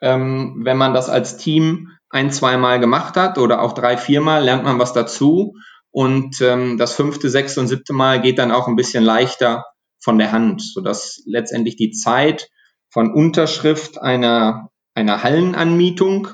ähm, 0.00 0.60
wenn 0.64 0.76
man 0.76 0.94
das 0.94 1.08
als 1.08 1.36
Team 1.36 1.88
ein, 2.10 2.30
zweimal 2.30 2.80
gemacht 2.80 3.16
hat 3.16 3.38
oder 3.38 3.62
auch 3.62 3.72
drei, 3.72 3.96
viermal, 3.96 4.44
lernt 4.44 4.64
man 4.64 4.78
was 4.78 4.92
dazu. 4.92 5.54
Und 5.90 6.40
ähm, 6.40 6.78
das 6.78 6.94
fünfte, 6.94 7.30
sechste 7.30 7.60
und 7.60 7.68
siebte 7.68 7.92
Mal 7.92 8.20
geht 8.20 8.38
dann 8.38 8.52
auch 8.52 8.68
ein 8.68 8.76
bisschen 8.76 9.02
leichter 9.02 9.64
von 10.00 10.18
der 10.18 10.32
Hand, 10.32 10.62
sodass 10.62 11.22
letztendlich 11.26 11.76
die 11.76 11.90
Zeit 11.90 12.48
von 12.90 13.12
Unterschrift 13.12 14.00
einer 14.00 14.70
einer 14.94 15.22
Hallenanmietung. 15.22 16.28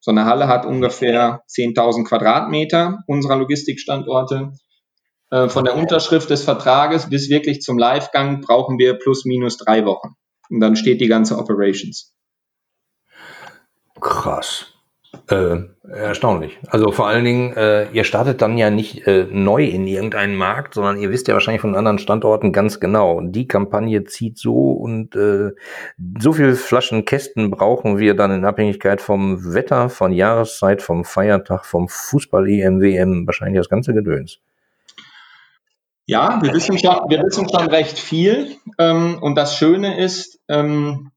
So 0.00 0.10
eine 0.10 0.24
Halle 0.24 0.48
hat 0.48 0.66
ungefähr 0.66 1.42
10.000 1.48 2.04
Quadratmeter 2.04 3.00
unserer 3.06 3.36
Logistikstandorte. 3.36 4.52
Äh, 5.30 5.48
von 5.48 5.64
der 5.64 5.76
Unterschrift 5.76 6.30
des 6.30 6.44
Vertrages 6.44 7.08
bis 7.08 7.28
wirklich 7.28 7.60
zum 7.60 7.78
Livegang 7.78 8.40
brauchen 8.40 8.78
wir 8.78 8.94
plus 8.94 9.24
minus 9.24 9.56
drei 9.56 9.84
Wochen. 9.84 10.14
Und 10.48 10.60
dann 10.60 10.76
steht 10.76 11.00
die 11.00 11.08
ganze 11.08 11.38
Operations. 11.38 12.14
Krass. 14.00 14.75
Äh, 15.28 15.58
erstaunlich. 15.88 16.58
Also 16.68 16.92
vor 16.92 17.06
allen 17.08 17.24
Dingen, 17.24 17.56
äh, 17.56 17.90
ihr 17.90 18.04
startet 18.04 18.42
dann 18.42 18.56
ja 18.58 18.70
nicht 18.70 19.06
äh, 19.06 19.26
neu 19.30 19.64
in 19.64 19.86
irgendeinen 19.86 20.36
Markt, 20.36 20.74
sondern 20.74 20.98
ihr 20.98 21.10
wisst 21.10 21.28
ja 21.28 21.34
wahrscheinlich 21.34 21.60
von 21.60 21.74
anderen 21.74 21.98
Standorten 21.98 22.52
ganz 22.52 22.80
genau, 22.80 23.20
die 23.20 23.48
Kampagne 23.48 24.04
zieht 24.04 24.38
so 24.38 24.72
und 24.72 25.16
äh, 25.16 25.50
so 26.18 26.32
viel 26.32 26.54
Flaschen 26.54 27.04
Kästen 27.04 27.50
brauchen 27.50 27.98
wir 27.98 28.14
dann 28.14 28.30
in 28.30 28.44
Abhängigkeit 28.44 29.00
vom 29.00 29.54
Wetter, 29.54 29.88
von 29.88 30.12
Jahreszeit, 30.12 30.82
vom 30.82 31.04
Feiertag, 31.04 31.66
vom 31.66 31.88
Fußball 31.88 32.48
EM, 32.48 32.80
WM, 32.80 33.26
wahrscheinlich 33.26 33.58
das 33.58 33.68
ganze 33.68 33.94
Gedöns. 33.94 34.38
Ja, 36.06 36.38
wir 36.40 36.52
wissen 36.52 36.78
schon, 36.78 36.96
wir 37.08 37.20
wissen 37.22 37.48
schon 37.48 37.68
recht 37.68 37.98
viel. 37.98 38.56
Ähm, 38.78 39.18
und 39.20 39.34
das 39.34 39.56
Schöne 39.56 39.98
ist, 39.98 40.38
ähm, 40.48 41.10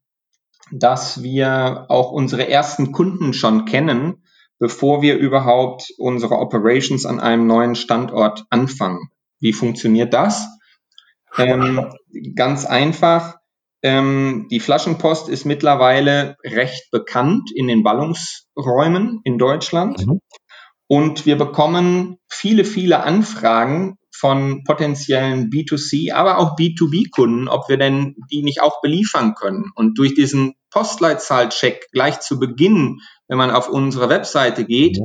dass 0.71 1.23
wir 1.23 1.85
auch 1.89 2.11
unsere 2.11 2.47
ersten 2.47 2.91
Kunden 2.91 3.33
schon 3.33 3.65
kennen, 3.65 4.23
bevor 4.59 5.01
wir 5.01 5.17
überhaupt 5.17 5.88
unsere 5.97 6.35
Operations 6.35 7.05
an 7.05 7.19
einem 7.19 7.47
neuen 7.47 7.75
Standort 7.75 8.45
anfangen. 8.49 9.09
Wie 9.39 9.53
funktioniert 9.53 10.13
das? 10.13 10.47
Ähm, 11.38 11.93
ganz 12.35 12.65
einfach. 12.65 13.38
Ähm, 13.81 14.47
die 14.51 14.59
Flaschenpost 14.59 15.29
ist 15.29 15.45
mittlerweile 15.45 16.35
recht 16.43 16.91
bekannt 16.91 17.49
in 17.55 17.67
den 17.67 17.83
Ballungsräumen 17.83 19.21
in 19.23 19.38
Deutschland. 19.38 20.05
Mhm. 20.05 20.19
Und 20.88 21.25
wir 21.25 21.38
bekommen 21.38 22.17
viele, 22.27 22.65
viele 22.65 23.03
Anfragen 23.03 23.95
von 24.11 24.63
potenziellen 24.65 25.49
B2C, 25.49 26.11
aber 26.11 26.39
auch 26.39 26.57
B2B-Kunden, 26.57 27.47
ob 27.47 27.69
wir 27.69 27.77
denn 27.77 28.15
die 28.29 28.41
nicht 28.41 28.61
auch 28.61 28.81
beliefern 28.81 29.33
können. 29.35 29.71
Und 29.75 29.97
durch 29.97 30.13
diesen 30.13 30.55
Postleitzahlcheck 30.71 31.88
gleich 31.91 32.19
zu 32.19 32.39
Beginn, 32.39 32.99
wenn 33.27 33.38
man 33.38 33.51
auf 33.51 33.69
unsere 33.69 34.09
Webseite 34.09 34.65
geht, 34.65 34.99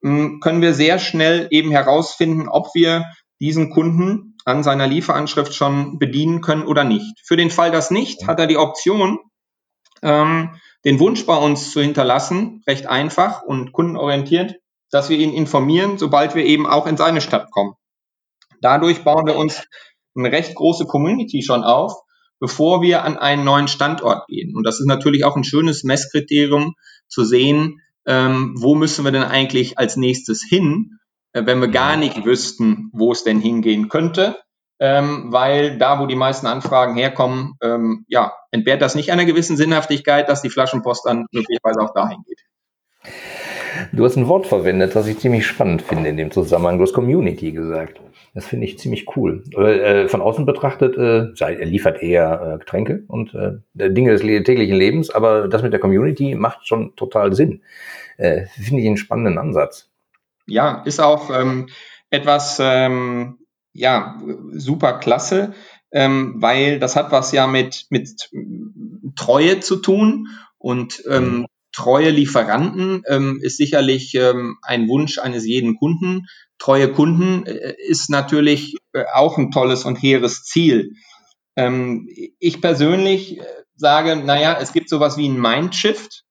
mhm. 0.00 0.40
können 0.40 0.62
wir 0.62 0.74
sehr 0.74 0.98
schnell 0.98 1.48
eben 1.50 1.70
herausfinden, 1.70 2.48
ob 2.48 2.74
wir 2.74 3.04
diesen 3.40 3.70
Kunden 3.70 4.36
an 4.44 4.62
seiner 4.62 4.86
Lieferanschrift 4.86 5.54
schon 5.54 5.98
bedienen 5.98 6.40
können 6.40 6.66
oder 6.66 6.84
nicht. 6.84 7.20
Für 7.24 7.36
den 7.36 7.50
Fall 7.50 7.70
das 7.70 7.90
nicht, 7.90 8.26
hat 8.26 8.40
er 8.40 8.46
die 8.46 8.56
Option, 8.56 9.18
ähm, 10.02 10.56
den 10.84 11.00
Wunsch 11.00 11.26
bei 11.26 11.36
uns 11.36 11.70
zu 11.70 11.80
hinterlassen, 11.80 12.62
recht 12.66 12.86
einfach 12.86 13.42
und 13.42 13.72
kundenorientiert, 13.72 14.56
dass 14.90 15.10
wir 15.10 15.18
ihn 15.18 15.34
informieren, 15.34 15.98
sobald 15.98 16.34
wir 16.34 16.44
eben 16.44 16.66
auch 16.66 16.86
in 16.86 16.96
seine 16.96 17.20
Stadt 17.20 17.50
kommen. 17.50 17.74
Dadurch 18.60 19.04
bauen 19.04 19.26
wir 19.26 19.36
uns 19.36 19.62
eine 20.16 20.32
recht 20.32 20.54
große 20.54 20.86
Community 20.86 21.42
schon 21.42 21.62
auf, 21.62 21.92
bevor 22.40 22.82
wir 22.82 23.04
an 23.04 23.16
einen 23.16 23.44
neuen 23.44 23.68
Standort 23.68 24.26
gehen. 24.28 24.54
Und 24.56 24.64
das 24.64 24.80
ist 24.80 24.86
natürlich 24.86 25.24
auch 25.24 25.36
ein 25.36 25.44
schönes 25.44 25.84
Messkriterium 25.84 26.74
zu 27.08 27.24
sehen, 27.24 27.80
ähm, 28.06 28.54
wo 28.58 28.74
müssen 28.74 29.04
wir 29.04 29.12
denn 29.12 29.22
eigentlich 29.22 29.78
als 29.78 29.96
nächstes 29.96 30.44
hin, 30.48 30.98
äh, 31.32 31.44
wenn 31.44 31.60
wir 31.60 31.68
gar 31.68 31.96
nicht 31.96 32.24
wüssten, 32.24 32.90
wo 32.92 33.12
es 33.12 33.24
denn 33.24 33.40
hingehen 33.40 33.88
könnte. 33.88 34.36
Ähm, 34.80 35.32
weil 35.32 35.76
da, 35.76 35.98
wo 35.98 36.06
die 36.06 36.14
meisten 36.14 36.46
Anfragen 36.46 36.94
herkommen, 36.94 37.54
ähm, 37.60 38.04
ja, 38.06 38.32
entbehrt 38.52 38.80
das 38.80 38.94
nicht 38.94 39.10
einer 39.10 39.24
gewissen 39.24 39.56
Sinnhaftigkeit, 39.56 40.28
dass 40.28 40.40
die 40.40 40.50
Flaschenpost 40.50 41.04
dann 41.04 41.26
möglicherweise 41.32 41.80
auch 41.80 41.92
dahin 41.94 42.22
geht. 42.24 42.38
Du 43.92 44.04
hast 44.04 44.16
ein 44.16 44.28
Wort 44.28 44.46
verwendet, 44.46 44.94
was 44.94 45.08
ich 45.08 45.18
ziemlich 45.18 45.46
spannend 45.46 45.82
finde 45.82 46.08
in 46.08 46.16
dem 46.16 46.30
Zusammenhang. 46.30 46.78
Du 46.78 46.84
hast 46.84 46.92
Community 46.92 47.50
gesagt. 47.52 48.00
Das 48.34 48.46
finde 48.46 48.66
ich 48.66 48.78
ziemlich 48.78 49.16
cool. 49.16 49.42
Äh, 49.56 50.08
von 50.08 50.20
außen 50.20 50.46
betrachtet, 50.46 50.96
äh, 50.96 51.32
er 51.40 51.66
liefert 51.66 52.02
eher 52.02 52.54
äh, 52.54 52.58
Getränke 52.58 53.04
und 53.08 53.34
äh, 53.34 53.58
Dinge 53.74 54.12
des 54.12 54.20
täglichen 54.20 54.76
Lebens, 54.76 55.10
aber 55.10 55.48
das 55.48 55.62
mit 55.62 55.72
der 55.72 55.80
Community 55.80 56.34
macht 56.34 56.66
schon 56.66 56.94
total 56.96 57.34
Sinn. 57.34 57.62
Äh, 58.16 58.46
finde 58.46 58.82
ich 58.82 58.86
einen 58.86 58.96
spannenden 58.96 59.38
Ansatz. 59.38 59.88
Ja, 60.46 60.82
ist 60.84 61.00
auch 61.00 61.30
ähm, 61.30 61.68
etwas, 62.10 62.58
ähm, 62.60 63.38
ja, 63.72 64.20
super 64.52 64.94
klasse, 64.98 65.54
ähm, 65.92 66.36
weil 66.38 66.78
das 66.78 66.96
hat 66.96 67.12
was 67.12 67.32
ja 67.32 67.46
mit, 67.46 67.86
mit 67.90 68.30
Treue 69.16 69.60
zu 69.60 69.76
tun 69.76 70.28
und 70.58 71.02
ähm, 71.08 71.38
mhm 71.40 71.46
treue 71.78 72.10
Lieferanten 72.10 73.02
ähm, 73.06 73.38
ist 73.40 73.56
sicherlich 73.56 74.14
ähm, 74.14 74.58
ein 74.62 74.88
Wunsch 74.88 75.18
eines 75.18 75.46
jeden 75.46 75.76
Kunden. 75.76 76.26
Treue 76.58 76.92
Kunden 76.92 77.46
äh, 77.46 77.74
ist 77.78 78.10
natürlich 78.10 78.76
äh, 78.92 79.04
auch 79.14 79.38
ein 79.38 79.50
tolles 79.50 79.84
und 79.84 79.96
hehres 79.96 80.44
Ziel. 80.44 80.94
Ähm, 81.56 82.08
ich 82.38 82.60
persönlich 82.60 83.38
äh, 83.38 83.44
sage, 83.76 84.16
naja, 84.16 84.58
es 84.60 84.72
gibt 84.72 84.88
sowas 84.88 85.16
wie 85.16 85.28
ein 85.28 85.40
Mindshift, 85.40 86.24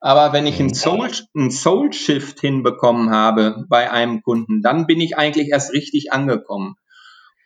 aber 0.00 0.32
wenn 0.32 0.46
ich 0.46 0.60
einen 0.60 0.74
Soul, 0.74 1.10
einen 1.34 1.50
Soul 1.50 1.90
hinbekommen 1.92 3.10
habe 3.10 3.64
bei 3.68 3.90
einem 3.90 4.22
Kunden, 4.22 4.62
dann 4.62 4.86
bin 4.86 5.00
ich 5.00 5.16
eigentlich 5.16 5.48
erst 5.48 5.72
richtig 5.72 6.12
angekommen. 6.12 6.76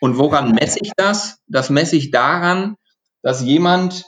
Und 0.00 0.18
woran 0.18 0.52
messe 0.52 0.78
ich 0.82 0.92
das? 0.96 1.38
Das 1.46 1.70
messe 1.70 1.96
ich 1.96 2.10
daran, 2.10 2.76
dass 3.22 3.42
jemand, 3.42 4.04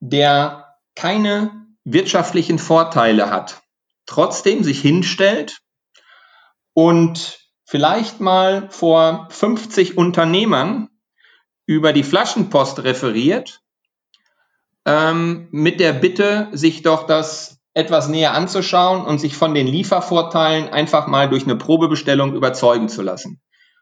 der 0.00 0.76
keine 0.94 1.66
wirtschaftlichen 1.84 2.58
Vorteile 2.58 3.30
hat, 3.30 3.62
trotzdem 4.06 4.62
sich 4.62 4.80
hinstellt 4.80 5.58
und 6.74 7.43
vielleicht 7.64 8.20
mal 8.20 8.68
vor 8.70 9.28
50 9.30 9.96
Unternehmern 9.96 10.88
über 11.66 11.92
die 11.92 12.02
Flaschenpost 12.02 12.84
referiert, 12.84 13.60
ähm, 14.86 15.48
mit 15.50 15.80
der 15.80 15.94
Bitte, 15.94 16.48
sich 16.52 16.82
doch 16.82 17.06
das 17.06 17.58
etwas 17.72 18.08
näher 18.08 18.34
anzuschauen 18.34 19.04
und 19.04 19.18
sich 19.18 19.36
von 19.36 19.54
den 19.54 19.66
Liefervorteilen 19.66 20.68
einfach 20.68 21.06
mal 21.06 21.28
durch 21.28 21.44
eine 21.44 21.56
Probebestellung 21.56 22.34
überzeugen 22.34 22.88
zu 22.88 23.02
lassen. 23.02 23.40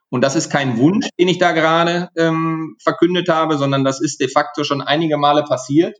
Und 0.08 0.22
das 0.22 0.36
ist 0.36 0.50
kein 0.50 0.78
Wunsch, 0.78 1.08
den 1.18 1.28
ich 1.28 1.38
da 1.38 1.52
gerade 1.52 2.08
ähm, 2.16 2.76
verkündet 2.82 3.28
habe, 3.28 3.58
sondern 3.58 3.84
das 3.84 4.00
ist 4.00 4.20
de 4.20 4.28
facto 4.28 4.64
schon 4.64 4.80
einige 4.80 5.16
Male 5.16 5.42
passiert. 5.42 5.98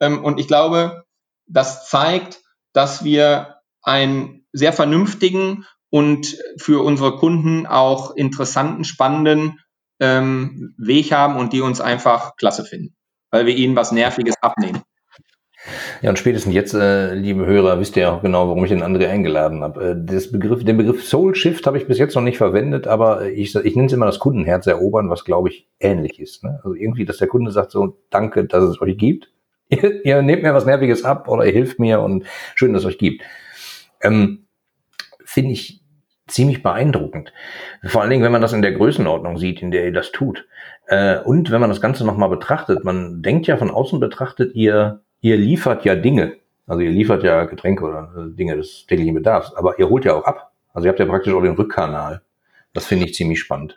Ähm, 0.00 0.24
und 0.24 0.38
ich 0.38 0.48
glaube, 0.48 1.04
das 1.46 1.88
zeigt, 1.88 2.40
dass 2.72 3.04
wir 3.04 3.56
einen 3.82 4.46
sehr 4.52 4.72
vernünftigen 4.72 5.66
und 5.94 6.38
für 6.56 6.82
unsere 6.82 7.14
Kunden 7.14 7.66
auch 7.66 8.16
interessanten, 8.16 8.82
spannenden 8.82 9.60
ähm, 10.00 10.74
Weg 10.76 11.12
haben 11.12 11.36
und 11.36 11.52
die 11.52 11.60
uns 11.60 11.80
einfach 11.80 12.34
klasse 12.34 12.64
finden, 12.64 12.96
weil 13.30 13.46
wir 13.46 13.54
ihnen 13.54 13.76
was 13.76 13.92
Nerviges 13.92 14.34
abnehmen. 14.42 14.82
Ja, 16.02 16.10
und 16.10 16.18
spätestens 16.18 16.52
jetzt, 16.52 16.74
äh, 16.74 17.14
liebe 17.14 17.46
Hörer, 17.46 17.78
wisst 17.78 17.96
ihr 17.96 18.12
auch 18.12 18.22
genau, 18.22 18.48
warum 18.48 18.64
ich 18.64 18.70
den 18.70 18.82
André 18.82 19.08
eingeladen 19.08 19.62
habe. 19.62 19.92
Äh, 19.92 20.32
Begriff, 20.32 20.64
den 20.64 20.78
Begriff 20.78 21.06
Soul 21.06 21.36
Shift 21.36 21.64
habe 21.64 21.78
ich 21.78 21.86
bis 21.86 21.98
jetzt 21.98 22.16
noch 22.16 22.22
nicht 22.22 22.38
verwendet, 22.38 22.88
aber 22.88 23.28
ich, 23.28 23.54
ich 23.54 23.76
nenne 23.76 23.86
es 23.86 23.92
immer 23.92 24.06
das 24.06 24.18
Kundenherz 24.18 24.66
erobern, 24.66 25.10
was 25.10 25.24
glaube 25.24 25.50
ich 25.50 25.68
ähnlich 25.78 26.18
ist. 26.18 26.42
Ne? 26.42 26.58
Also 26.64 26.74
irgendwie, 26.74 27.04
dass 27.04 27.18
der 27.18 27.28
Kunde 27.28 27.52
sagt 27.52 27.70
so, 27.70 27.98
danke, 28.10 28.46
dass 28.46 28.64
es 28.64 28.80
euch 28.80 28.98
gibt 28.98 29.30
ihr, 29.68 30.04
ihr 30.04 30.22
nehmt 30.22 30.42
mir 30.42 30.54
was 30.54 30.66
Nerviges 30.66 31.04
ab 31.04 31.28
oder 31.28 31.46
ihr 31.46 31.52
hilft 31.52 31.78
mir 31.78 32.00
und 32.00 32.24
schön, 32.56 32.72
dass 32.72 32.82
es 32.82 32.88
euch 32.88 32.98
gibt. 32.98 33.22
Ähm, 34.02 34.40
Finde 35.24 35.52
ich 35.52 35.83
ziemlich 36.26 36.62
beeindruckend. 36.62 37.32
Vor 37.84 38.00
allen 38.00 38.10
Dingen, 38.10 38.22
wenn 38.22 38.32
man 38.32 38.42
das 38.42 38.52
in 38.52 38.62
der 38.62 38.72
Größenordnung 38.72 39.38
sieht, 39.38 39.62
in 39.62 39.70
der 39.70 39.84
ihr 39.84 39.92
das 39.92 40.12
tut. 40.12 40.46
Äh, 40.86 41.18
und 41.20 41.50
wenn 41.50 41.60
man 41.60 41.70
das 41.70 41.80
Ganze 41.80 42.04
nochmal 42.04 42.28
betrachtet, 42.28 42.84
man 42.84 43.22
denkt 43.22 43.46
ja 43.46 43.56
von 43.56 43.70
außen 43.70 44.00
betrachtet, 44.00 44.54
ihr, 44.54 45.00
ihr 45.20 45.36
liefert 45.36 45.84
ja 45.84 45.94
Dinge. 45.94 46.36
Also 46.66 46.80
ihr 46.80 46.90
liefert 46.90 47.22
ja 47.22 47.44
Getränke 47.44 47.84
oder 47.84 48.10
äh, 48.16 48.36
Dinge 48.36 48.56
des 48.56 48.86
täglichen 48.86 49.14
Bedarfs, 49.14 49.54
aber 49.54 49.78
ihr 49.78 49.88
holt 49.88 50.04
ja 50.04 50.14
auch 50.14 50.24
ab. 50.24 50.52
Also 50.72 50.86
ihr 50.86 50.90
habt 50.90 50.98
ja 50.98 51.06
praktisch 51.06 51.32
auch 51.32 51.42
den 51.42 51.54
Rückkanal. 51.54 52.22
Das 52.72 52.86
finde 52.86 53.06
ich 53.06 53.14
ziemlich 53.14 53.40
spannend. 53.40 53.76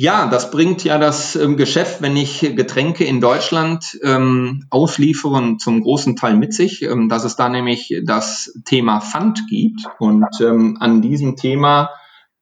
Ja, 0.00 0.28
das 0.28 0.52
bringt 0.52 0.84
ja 0.84 0.96
das 0.96 1.34
ähm, 1.34 1.56
Geschäft, 1.56 2.00
wenn 2.02 2.16
ich 2.16 2.54
Getränke 2.54 3.02
in 3.02 3.20
Deutschland 3.20 3.98
ähm, 4.04 4.64
ausliefere, 4.70 5.56
zum 5.58 5.80
großen 5.80 6.14
Teil 6.14 6.36
mit 6.36 6.54
sich, 6.54 6.82
ähm, 6.82 7.08
dass 7.08 7.24
es 7.24 7.34
da 7.34 7.48
nämlich 7.48 7.92
das 8.04 8.56
Thema 8.64 9.00
Pfand 9.00 9.48
gibt. 9.48 9.80
Und 9.98 10.28
ähm, 10.40 10.76
an 10.78 11.02
diesem 11.02 11.34
Thema 11.34 11.90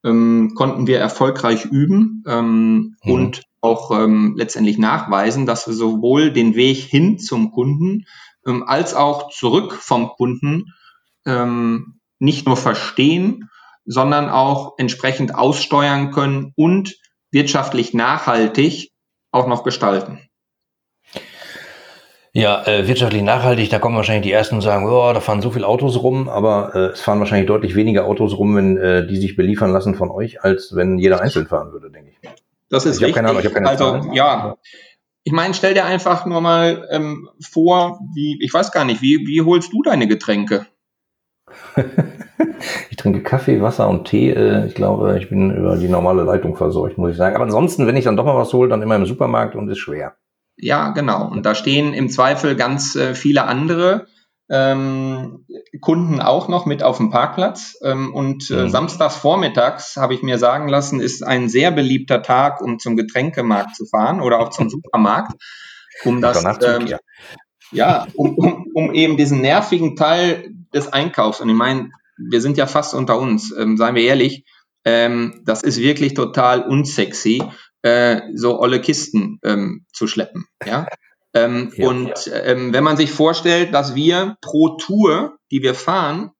ähm, 0.05 0.53
konnten 0.55 0.87
wir 0.87 0.99
erfolgreich 0.99 1.65
üben 1.65 2.23
mhm. 2.27 2.95
und 3.03 3.45
auch 3.63 3.91
letztendlich 3.91 4.79
nachweisen, 4.79 5.47
dass 5.47 5.67
wir 5.67 5.75
sowohl 5.75 6.33
den 6.33 6.55
Weg 6.55 6.77
hin 6.77 7.19
zum 7.19 7.51
Kunden 7.51 8.05
als 8.45 8.95
auch 8.95 9.31
zurück 9.33 9.73
vom 9.73 10.11
Kunden 10.11 10.73
nicht 12.21 12.47
nur 12.47 12.57
verstehen, 12.57 13.51
sondern 13.85 14.29
auch 14.29 14.75
entsprechend 14.79 15.35
aussteuern 15.35 16.13
können 16.13 16.53
und 16.55 16.95
wirtschaftlich 17.31 17.95
nachhaltig 17.95 18.91
auch 19.33 19.47
noch 19.47 19.65
gestalten? 19.65 20.21
Ja, 22.33 22.67
äh, 22.67 22.87
wirtschaftlich 22.87 23.23
nachhaltig, 23.23 23.71
da 23.71 23.79
kommen 23.79 23.97
wahrscheinlich 23.97 24.25
die 24.25 24.33
Ersten 24.33 24.57
und 24.57 24.61
sagen, 24.61 24.87
oh, 24.87 25.13
da 25.15 25.21
fahren 25.21 25.41
so 25.41 25.51
viele 25.51 25.67
Autos 25.67 26.03
rum, 26.03 26.29
aber 26.29 26.75
äh, 26.75 26.79
es 26.93 27.01
fahren 27.01 27.19
wahrscheinlich 27.19 27.47
deutlich 27.47 27.75
weniger 27.75 28.05
Autos 28.05 28.37
rum, 28.37 28.57
wenn 28.57 28.77
äh, 28.77 29.07
die 29.07 29.17
sich 29.17 29.37
beliefern 29.37 29.73
lassen 29.73 29.95
von 29.95 30.11
euch, 30.11 30.43
als 30.45 30.77
wenn 30.77 30.99
jeder 30.99 31.23
einzeln 31.23 31.47
fahren 31.47 31.73
würde, 31.73 31.91
denke 31.91 32.11
ich. 32.11 32.29
Das 32.69 32.85
ist 32.85 32.97
ich 32.97 33.05
richtig. 33.05 33.15
Keine 33.15 33.31
Ahnung, 33.31 33.43
ich 33.43 33.55
keine 33.55 33.69
also 33.71 33.85
Zahlen. 33.93 34.13
ja, 34.13 34.57
ich 35.25 35.33
meine, 35.33 35.55
stell 35.55 35.75
dir 35.75 35.87
einfach 35.87 36.27
nur 36.27 36.41
mal 36.41 36.87
ähm, 36.91 37.29
vor, 37.41 38.01
wie, 38.15 38.39
ich 38.41 38.53
weiß 38.53 38.71
gar 38.71 38.85
nicht, 38.85 39.03
wie, 39.03 39.27
wie 39.27 39.41
holst 39.41 39.73
du 39.73 39.83
deine 39.83 40.07
Getränke? 40.07 40.67
ich 42.91 42.97
trinke 42.97 43.23
Kaffee, 43.23 43.63
Wasser 43.63 43.89
und 43.89 44.07
Tee. 44.07 44.31
Äh, 44.31 44.67
ich 44.67 44.75
glaube, 44.75 45.19
ich 45.19 45.29
bin 45.29 45.55
über 45.55 45.77
die 45.77 45.89
normale 45.89 46.23
Leitung 46.23 46.57
versorgt, 46.57 46.99
muss 46.99 47.13
ich 47.13 47.17
sagen. 47.17 47.35
Aber 47.35 47.45
ansonsten, 47.45 47.87
wenn 47.87 47.97
ich 47.97 48.05
dann 48.05 48.17
doch 48.17 48.25
mal 48.25 48.37
was 48.37 48.53
hole, 48.53 48.69
dann 48.69 48.83
immer 48.83 48.97
im 48.97 49.07
Supermarkt 49.07 49.55
und 49.55 49.69
ist 49.69 49.79
schwer. 49.79 50.17
Ja, 50.57 50.91
genau. 50.91 51.29
Und 51.29 51.45
da 51.45 51.55
stehen 51.55 51.93
im 51.93 52.09
Zweifel 52.09 52.57
ganz 52.57 52.97
äh, 52.97 53.15
viele 53.15 53.45
andere 53.45 54.07
ähm, 54.49 55.45
Kunden 55.81 56.21
auch 56.21 56.49
noch 56.49 56.67
mit 56.67 56.83
auf 56.83 56.99
dem 56.99 57.11
Parkplatz. 57.11 57.79
Ähm, 57.83 58.15
und 58.15 58.51
äh, 58.51 58.65
mhm. 58.65 58.71
samstags 58.71 59.17
vormittags, 59.17 59.97
habe 59.97 60.15
ich 60.15 60.23
mir 60.23 60.39
sagen 60.39 60.69
lassen, 60.69 61.01
ist 61.01 61.23
ein 61.23 61.49
sehr 61.49 61.71
beliebter 61.71 62.23
Tag, 62.23 62.61
um 62.61 62.79
zum 62.79 62.97
Getränkemarkt 62.97 63.77
zu 63.77 63.87
fahren 63.87 64.21
oder 64.21 64.41
auch 64.41 64.51
zum 64.51 64.71
Supermarkt, 64.71 65.33
um 66.05 66.21
das 66.21 66.45
ähm, 66.63 66.95
ja, 67.73 68.07
um, 68.15 68.37
um, 68.37 68.67
um 68.75 68.95
eben 68.95 69.17
diesen 69.17 69.41
nervigen 69.41 69.97
Teil 69.97 70.51
des 70.75 70.93
Einkaufs. 70.93 71.41
Und 71.41 71.49
ich 71.49 71.55
meine, 71.55 71.91
wir 72.17 72.41
sind 72.41 72.57
ja 72.57 72.67
fast 72.67 72.95
unter 72.95 73.19
uns, 73.19 73.53
ähm, 73.53 73.77
seien 73.77 73.95
wir 73.95 74.03
ehrlich, 74.03 74.45
ähm, 74.85 75.43
das 75.45 75.63
ist 75.63 75.79
wirklich 75.79 76.15
total 76.15 76.63
unsexy, 76.63 77.43
äh, 77.83 78.21
so 78.35 78.61
olle 78.61 78.81
Kisten 78.81 79.39
ähm, 79.43 79.85
zu 79.93 80.07
schleppen. 80.07 80.47
Ja. 80.65 80.87
Ähm, 81.35 81.73
ja, 81.77 81.89
und 81.89 82.27
ja. 82.27 82.45
Ähm, 82.45 82.73
wenn 82.73 82.85
man 82.85 82.97
sich 82.97 83.11
vorstellt, 83.11 83.75
dass 83.75 83.95
wir 83.95 84.37
pro 84.41 84.77
Tour, 84.77 85.37
die 85.51 85.63
wir 85.63 85.75
fahren, 85.75 86.31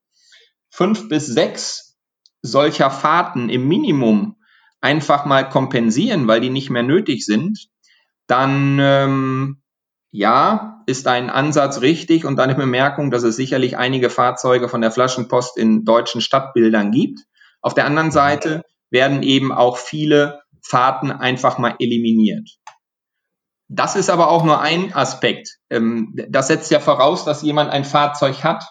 fünf 0.71 1.09
bis 1.09 1.27
sechs 1.27 1.97
solcher 2.43 2.91
Fahrten 2.91 3.49
im 3.49 3.67
Minimum 3.67 4.37
einfach 4.81 5.25
mal 5.25 5.49
kompensieren, 5.49 6.29
weil 6.29 6.41
die 6.41 6.51
nicht 6.51 6.71
mehr 6.71 6.83
nötig 6.83 7.25
sind, 7.25 7.69
dann 8.27 8.79
ähm, 8.81 9.63
ja, 10.11 10.83
ist 10.87 11.07
ein 11.09 11.31
Ansatz 11.31 11.81
richtig 11.81 12.25
und 12.25 12.39
eine 12.41 12.55
Bemerkung, 12.55 13.11
dass 13.11 13.23
es 13.23 13.37
sicherlich 13.37 13.77
einige 13.77 14.11
Fahrzeuge 14.11 14.69
von 14.69 14.81
der 14.81 14.91
Flaschenpost 14.91 15.59
in 15.59 15.85
deutschen 15.85 16.21
Stadtbildern 16.21 16.91
gibt. 16.91 17.21
Auf 17.61 17.75
der 17.75 17.87
anderen 17.87 18.11
Seite 18.11 18.63
werden 18.91 19.23
eben 19.23 19.53
auch 19.53 19.77
viele 19.77 20.41
Fahrten 20.63 21.11
einfach 21.11 21.59
mal 21.59 21.75
eliminiert. 21.79 22.49
Das 23.69 23.97
ist 23.97 24.11
aber 24.11 24.29
auch 24.29 24.45
nur 24.45 24.61
ein 24.61 24.95
Aspekt. 24.95 25.59
Ähm, 25.71 26.15
das 26.29 26.49
setzt 26.49 26.71
ja 26.71 26.79
voraus, 26.79 27.25
dass 27.25 27.43
jemand 27.43 27.71
ein 27.71 27.85
Fahrzeug 27.85 28.45
hat. 28.45 28.65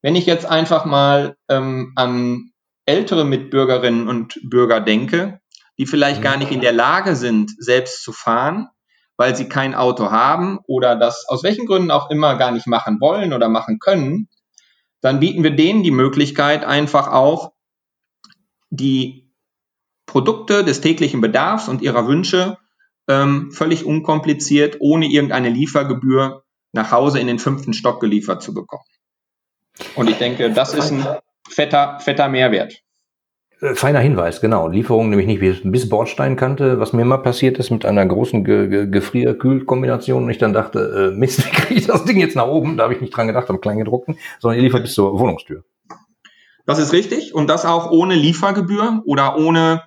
Wenn 0.00 0.16
ich 0.16 0.26
jetzt 0.26 0.46
einfach 0.46 0.84
mal 0.84 1.36
ähm, 1.48 1.92
an 1.96 2.52
ältere 2.86 3.24
Mitbürgerinnen 3.24 4.08
und 4.08 4.38
Bürger 4.44 4.80
denke, 4.80 5.40
die 5.78 5.86
vielleicht 5.86 6.22
gar 6.22 6.36
nicht 6.36 6.52
in 6.52 6.60
der 6.60 6.72
Lage 6.72 7.16
sind, 7.16 7.52
selbst 7.58 8.02
zu 8.02 8.12
fahren, 8.12 8.68
weil 9.22 9.36
sie 9.36 9.48
kein 9.48 9.72
Auto 9.72 10.10
haben 10.10 10.58
oder 10.66 10.96
das 10.96 11.26
aus 11.28 11.44
welchen 11.44 11.66
Gründen 11.66 11.92
auch 11.92 12.10
immer 12.10 12.34
gar 12.34 12.50
nicht 12.50 12.66
machen 12.66 13.00
wollen 13.00 13.32
oder 13.32 13.48
machen 13.48 13.78
können, 13.78 14.28
dann 15.00 15.20
bieten 15.20 15.44
wir 15.44 15.52
denen 15.52 15.84
die 15.84 15.92
Möglichkeit 15.92 16.64
einfach 16.64 17.06
auch 17.06 17.52
die 18.70 19.30
Produkte 20.06 20.64
des 20.64 20.80
täglichen 20.80 21.20
Bedarfs 21.20 21.68
und 21.68 21.82
ihrer 21.82 22.08
Wünsche 22.08 22.58
ähm, 23.06 23.52
völlig 23.52 23.84
unkompliziert, 23.84 24.78
ohne 24.80 25.06
irgendeine 25.06 25.50
Liefergebühr 25.50 26.42
nach 26.72 26.90
Hause 26.90 27.20
in 27.20 27.28
den 27.28 27.38
fünften 27.38 27.74
Stock 27.74 28.00
geliefert 28.00 28.42
zu 28.42 28.52
bekommen. 28.52 28.82
Und 29.94 30.10
ich 30.10 30.16
denke, 30.16 30.50
das 30.50 30.74
ist 30.74 30.90
ein 30.90 31.06
fetter, 31.48 32.00
fetter 32.00 32.28
Mehrwert. 32.28 32.82
Äh, 33.62 33.76
feiner 33.76 34.00
Hinweis, 34.00 34.40
genau. 34.40 34.66
Lieferung 34.66 35.08
nämlich 35.08 35.28
nicht 35.28 35.62
bis 35.70 35.88
Bordsteinkante, 35.88 36.80
was 36.80 36.92
mir 36.92 37.04
mal 37.04 37.18
passiert 37.18 37.58
ist 37.58 37.70
mit 37.70 37.86
einer 37.86 38.04
großen 38.04 38.44
Ge 38.44 38.68
Ge 38.68 38.86
Gefrier-Kühl-Kombination 38.88 40.24
und 40.24 40.30
ich 40.30 40.38
dann 40.38 40.52
dachte, 40.52 41.12
äh, 41.12 41.16
Mist, 41.16 41.38
wie 41.46 41.50
kriege 41.50 41.80
ich 41.80 41.86
das 41.86 42.04
Ding 42.04 42.18
jetzt 42.18 42.36
nach 42.36 42.48
oben? 42.48 42.76
Da 42.76 42.84
habe 42.84 42.94
ich 42.94 43.00
nicht 43.00 43.16
dran 43.16 43.28
gedacht, 43.28 43.48
am 43.48 43.60
Kleingedruckten, 43.60 44.18
sondern 44.40 44.58
ihr 44.58 44.64
liefert 44.64 44.82
bis 44.82 44.94
zur 44.94 45.18
Wohnungstür. 45.18 45.64
Das 46.66 46.78
ist 46.78 46.92
richtig 46.92 47.34
und 47.34 47.48
das 47.48 47.64
auch 47.64 47.90
ohne 47.90 48.14
Liefergebühr 48.14 49.02
oder 49.04 49.36
ohne 49.36 49.82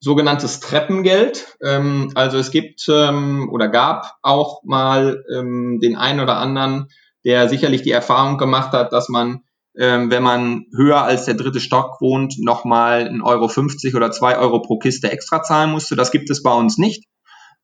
sogenanntes 0.00 0.60
Treppengeld. 0.60 1.56
Ähm, 1.62 2.10
also 2.14 2.38
es 2.38 2.50
gibt 2.50 2.88
ähm, 2.88 3.48
oder 3.52 3.68
gab 3.68 4.16
auch 4.22 4.62
mal 4.64 5.24
ähm, 5.32 5.78
den 5.80 5.96
einen 5.96 6.20
oder 6.20 6.38
anderen, 6.38 6.88
der 7.24 7.48
sicherlich 7.48 7.82
die 7.82 7.90
Erfahrung 7.90 8.38
gemacht 8.38 8.72
hat, 8.72 8.92
dass 8.92 9.08
man, 9.08 9.42
ähm, 9.76 10.10
wenn 10.10 10.22
man 10.22 10.64
höher 10.74 11.02
als 11.02 11.24
der 11.24 11.34
dritte 11.34 11.60
Stock 11.60 12.00
wohnt, 12.00 12.34
nochmal 12.38 13.08
1,50 13.08 13.24
Euro 13.24 13.48
50 13.48 13.94
oder 13.94 14.10
2 14.10 14.38
Euro 14.38 14.62
pro 14.62 14.78
Kiste 14.78 15.10
extra 15.10 15.42
zahlen 15.42 15.70
musste. 15.70 15.96
Das 15.96 16.10
gibt 16.10 16.30
es 16.30 16.42
bei 16.42 16.52
uns 16.52 16.78
nicht, 16.78 17.06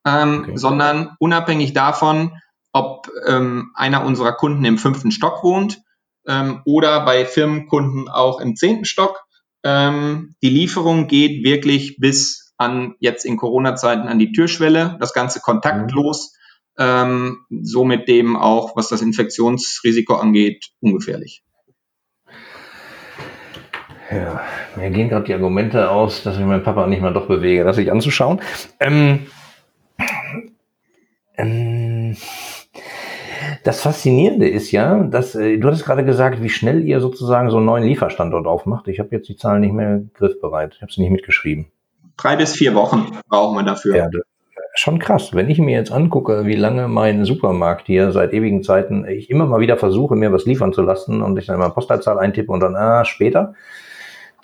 ähm, 0.05 0.43
okay. 0.43 0.57
sondern 0.57 1.17
unabhängig 1.19 1.73
davon, 1.73 2.33
ob 2.73 3.11
ähm, 3.27 3.73
einer 3.75 4.05
unserer 4.05 4.33
Kunden 4.33 4.65
im 4.65 4.79
fünften 4.79 5.11
Stock 5.11 5.43
wohnt 5.43 5.81
ähm, 6.27 6.63
oder 6.65 7.05
bei 7.05 7.25
Firmenkunden 7.25 8.09
auch 8.09 8.41
im 8.41 8.57
zehnten 8.57 8.85
Stock, 8.85 9.27
ähm, 9.65 10.37
die 10.43 10.51
Lieferung 10.51 11.09
geht 11.09 11.45
wirklich 11.45 11.97
bis 11.99 12.55
an 12.57 12.95
jetzt 13.01 13.25
in 13.25 13.37
Corona-Zeiten 13.37 14.09
an 14.09 14.19
die 14.19 14.33
Türschwelle, 14.33 14.97
das 15.01 15.13
Ganze 15.13 15.41
kontaktlos, 15.41 16.35
mhm. 16.79 16.85
ähm, 16.85 17.39
somit 17.63 18.09
dem 18.09 18.37
auch, 18.37 18.77
was 18.77 18.89
das 18.89 19.03
Infektionsrisiko 19.03 20.15
angeht, 20.15 20.71
ungefährlich. 20.81 21.43
Ja, 24.11 24.41
mir 24.77 24.91
gehen 24.91 25.09
gerade 25.09 25.25
die 25.25 25.35
Argumente 25.35 25.91
aus, 25.91 26.23
dass 26.23 26.37
ich 26.39 26.45
meinen 26.45 26.63
Papa 26.63 26.87
nicht 26.87 27.03
mal 27.03 27.13
doch 27.13 27.27
bewege, 27.27 27.65
das 27.65 27.77
sich 27.77 27.91
anzuschauen. 27.91 28.41
Ähm, 28.79 29.27
ähm, 31.37 32.17
das 33.65 33.81
Faszinierende 33.81 34.49
ist 34.49 34.71
ja, 34.71 35.03
dass 35.03 35.35
äh, 35.35 35.59
du 35.59 35.67
hattest 35.67 35.85
gerade 35.85 36.05
gesagt, 36.05 36.43
wie 36.43 36.49
schnell 36.49 36.85
ihr 36.85 37.01
sozusagen 37.01 37.51
so 37.51 37.57
einen 37.57 37.67
neuen 37.67 37.85
Lieferstandort 37.85 38.47
aufmacht. 38.47 38.87
Ich 38.89 39.01
habe 39.01 39.09
jetzt 39.11 39.29
die 39.29 39.37
Zahlen 39.37 39.61
nicht 39.61 39.73
mehr 39.73 40.03
griffbereit. 40.15 40.75
Ich 40.77 40.83
habe 40.83 40.93
sie 40.93 41.01
nicht 41.01 41.11
mitgeschrieben. 41.11 41.67
Drei 42.17 42.37
bis 42.37 42.55
vier 42.55 42.75
Wochen 42.75 43.11
brauchen 43.29 43.57
wir 43.57 43.65
dafür. 43.65 43.97
Ja, 43.97 44.09
schon 44.75 44.99
krass. 44.99 45.35
Wenn 45.35 45.51
ich 45.51 45.59
mir 45.59 45.77
jetzt 45.77 45.91
angucke, 45.91 46.47
wie 46.47 46.55
lange 46.55 46.89
mein 46.89 47.25
Supermarkt 47.25 47.87
hier 47.87 48.13
seit 48.13 48.33
ewigen 48.33 48.63
Zeiten 48.63 49.05
ich 49.07 49.31
immer 49.31 49.47
mal 49.47 49.61
wieder 49.61 49.77
versuche, 49.77 50.17
mir 50.17 50.33
was 50.33 50.47
liefern 50.47 50.73
zu 50.73 50.83
lassen 50.83 51.23
und 51.23 51.39
ich 51.39 51.47
dann 51.47 51.59
mal 51.59 51.71
Postleitzahl 51.71 52.19
eintippe 52.19 52.53
und 52.53 52.61
dann, 52.61 52.77
ah, 52.77 53.05
später, 53.05 53.55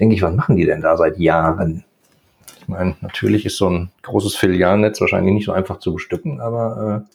denke 0.01 0.15
ich, 0.15 0.23
was 0.23 0.35
machen 0.35 0.57
die 0.57 0.67
denn 0.67 0.81
da 0.81 0.97
seit 0.97 1.19
Jahren? 1.19 1.85
Ich 2.61 2.69
meine, 2.69 2.97
natürlich 3.01 3.45
ist 3.47 3.57
so 3.57 3.69
ein 3.69 3.91
großes 4.03 4.37
Filialnetz 4.37 5.01
wahrscheinlich 5.01 5.35
nicht 5.35 5.47
so 5.47 5.53
einfach 5.53 5.79
zu 5.79 5.95
bestücken, 5.95 6.41
aber 6.41 7.07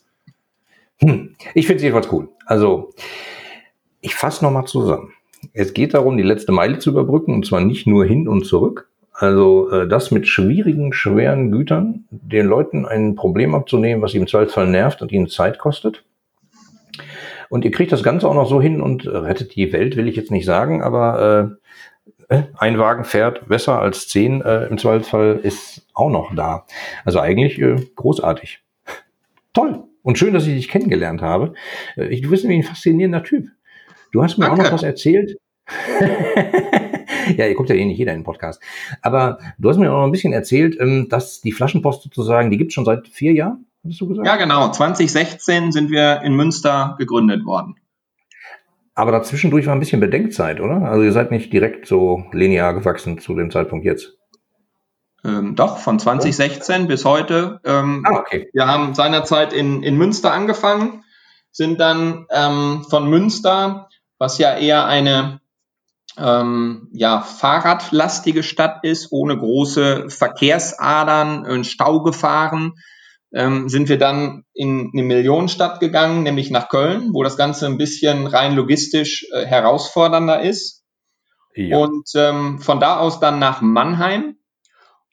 äh, 1.01 1.05
hm, 1.05 1.35
ich 1.53 1.67
finde 1.67 1.77
es 1.77 1.83
jedenfalls 1.83 2.11
cool. 2.11 2.29
Also, 2.45 2.93
ich 4.01 4.15
fasse 4.15 4.43
nochmal 4.43 4.65
zusammen. 4.65 5.13
Es 5.53 5.73
geht 5.73 5.93
darum, 5.93 6.17
die 6.17 6.23
letzte 6.23 6.51
Meile 6.51 6.79
zu 6.79 6.89
überbrücken, 6.89 7.33
und 7.33 7.45
zwar 7.45 7.61
nicht 7.61 7.87
nur 7.87 8.05
hin 8.05 8.27
und 8.27 8.45
zurück. 8.45 8.89
Also 9.13 9.71
äh, 9.71 9.87
das 9.87 10.11
mit 10.11 10.27
schwierigen, 10.27 10.93
schweren 10.93 11.51
Gütern, 11.51 12.05
den 12.11 12.45
Leuten 12.45 12.85
ein 12.85 13.15
Problem 13.15 13.55
abzunehmen, 13.55 14.01
was 14.01 14.11
sie 14.11 14.19
im 14.19 14.27
Zweifelsfall 14.27 14.67
nervt 14.67 15.01
und 15.01 15.11
ihnen 15.11 15.27
Zeit 15.27 15.57
kostet. 15.57 16.03
Und 17.49 17.65
ihr 17.65 17.71
kriegt 17.71 17.91
das 17.91 18.03
Ganze 18.03 18.27
auch 18.27 18.35
noch 18.35 18.47
so 18.47 18.61
hin 18.61 18.81
und 18.81 19.07
rettet 19.07 19.55
die 19.55 19.71
Welt, 19.73 19.95
will 19.95 20.07
ich 20.07 20.15
jetzt 20.15 20.31
nicht 20.31 20.45
sagen, 20.45 20.83
aber 20.83 21.19
äh, 21.19 21.43
äh 21.43 21.55
ein 22.29 22.77
Wagen 22.77 23.05
fährt 23.05 23.47
besser 23.47 23.79
als 23.79 24.07
zehn 24.07 24.41
äh, 24.41 24.65
im 24.65 24.77
Zweifelsfall 24.77 25.39
ist 25.43 25.87
auch 25.93 26.09
noch 26.09 26.35
da. 26.35 26.65
Also 27.05 27.19
eigentlich 27.19 27.59
äh, 27.59 27.75
großartig. 27.95 28.61
Toll. 29.53 29.83
Und 30.03 30.17
schön, 30.17 30.33
dass 30.33 30.47
ich 30.47 30.55
dich 30.55 30.69
kennengelernt 30.69 31.21
habe. 31.21 31.53
Äh, 31.95 32.19
du 32.19 32.29
bist 32.29 32.43
nämlich 32.43 32.65
ein 32.65 32.69
faszinierender 32.69 33.23
Typ. 33.23 33.47
Du 34.11 34.23
hast 34.23 34.37
mir 34.37 34.45
Danke. 34.45 34.61
auch 34.61 34.65
noch 34.65 34.73
was 34.73 34.83
erzählt. 34.83 35.37
ja, 37.37 37.45
ihr 37.45 37.55
guckt 37.55 37.69
ja 37.69 37.75
eh 37.75 37.85
nicht 37.85 37.97
jeder 37.97 38.13
in 38.13 38.19
den 38.19 38.25
Podcast. 38.25 38.61
Aber 39.01 39.39
du 39.57 39.69
hast 39.69 39.77
mir 39.77 39.91
auch 39.91 39.99
noch 39.99 40.05
ein 40.05 40.11
bisschen 40.11 40.33
erzählt, 40.33 40.77
ähm, 40.79 41.07
dass 41.09 41.41
die 41.41 41.51
Flaschenpost 41.51 42.03
sozusagen, 42.03 42.51
die 42.51 42.57
gibt 42.57 42.71
es 42.71 42.75
schon 42.75 42.85
seit 42.85 43.07
vier 43.07 43.33
Jahren, 43.33 43.65
hast 43.85 44.01
du 44.01 44.07
gesagt? 44.07 44.27
Ja, 44.27 44.35
genau. 44.35 44.71
2016 44.71 45.71
sind 45.71 45.91
wir 45.91 46.21
in 46.23 46.35
Münster 46.35 46.95
gegründet 46.99 47.45
worden. 47.45 47.75
Aber 48.97 49.11
dazwischendurch 49.11 49.67
war 49.67 49.75
ein 49.75 49.79
bisschen 49.79 49.99
Bedenkzeit, 49.99 50.59
oder? 50.59 50.81
Also 50.81 51.03
ihr 51.03 51.11
seid 51.11 51.29
nicht 51.29 51.53
direkt 51.53 51.85
so 51.85 52.23
linear 52.31 52.73
gewachsen 52.73 53.19
zu 53.19 53.35
dem 53.35 53.51
Zeitpunkt 53.51 53.85
jetzt. 53.85 54.17
Ähm, 55.23 55.55
doch, 55.55 55.77
von 55.77 55.99
2016 55.99 56.81
oh. 56.81 56.87
bis 56.87 57.05
heute. 57.05 57.59
Ähm, 57.63 58.03
ah, 58.07 58.17
okay. 58.17 58.49
Wir 58.53 58.65
haben 58.65 58.95
seinerzeit 58.95 59.53
in, 59.53 59.83
in 59.83 59.97
Münster 59.97 60.33
angefangen, 60.33 61.03
sind 61.51 61.79
dann 61.79 62.25
ähm, 62.31 62.87
von 62.89 63.07
Münster, 63.07 63.87
was 64.17 64.39
ja 64.39 64.57
eher 64.57 64.87
eine 64.87 65.41
ähm, 66.17 66.89
ja, 66.91 67.21
fahrradlastige 67.21 68.41
Stadt 68.41 68.83
ist, 68.83 69.11
ohne 69.11 69.37
große 69.37 70.09
Verkehrsadern 70.09 71.45
und 71.45 71.67
Stau 71.67 72.01
gefahren, 72.01 72.73
ähm, 73.37 73.69
sind 73.69 73.87
wir 73.87 73.97
dann 73.97 74.43
in 74.53 74.91
eine 74.93 75.03
Millionenstadt 75.03 75.79
gegangen, 75.79 76.23
nämlich 76.23 76.49
nach 76.49 76.69
Köln, 76.69 77.13
wo 77.13 77.23
das 77.23 77.37
Ganze 77.37 77.67
ein 77.67 77.77
bisschen 77.77 78.27
rein 78.27 78.55
logistisch 78.55 79.27
äh, 79.31 79.45
herausfordernder 79.45 80.41
ist. 80.41 80.83
Ja. 81.55 81.77
Und 81.77 82.09
ähm, 82.15 82.59
von 82.59 82.79
da 82.79 82.97
aus 82.97 83.19
dann 83.19 83.39
nach 83.39 83.61
Mannheim, 83.61 84.37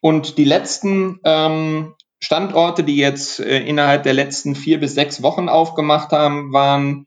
und 0.05 0.37
die 0.37 0.45
letzten 0.45 1.19
ähm, 1.25 1.95
Standorte, 2.21 2.85
die 2.85 2.99
jetzt 2.99 3.41
äh, 3.41 3.61
innerhalb 3.61 4.03
der 4.03 4.13
letzten 4.13 4.55
vier 4.55 4.79
bis 4.79 4.95
sechs 4.95 5.23
Wochen 5.23 5.49
aufgemacht 5.49 6.13
haben, 6.13 6.53
waren 6.53 7.07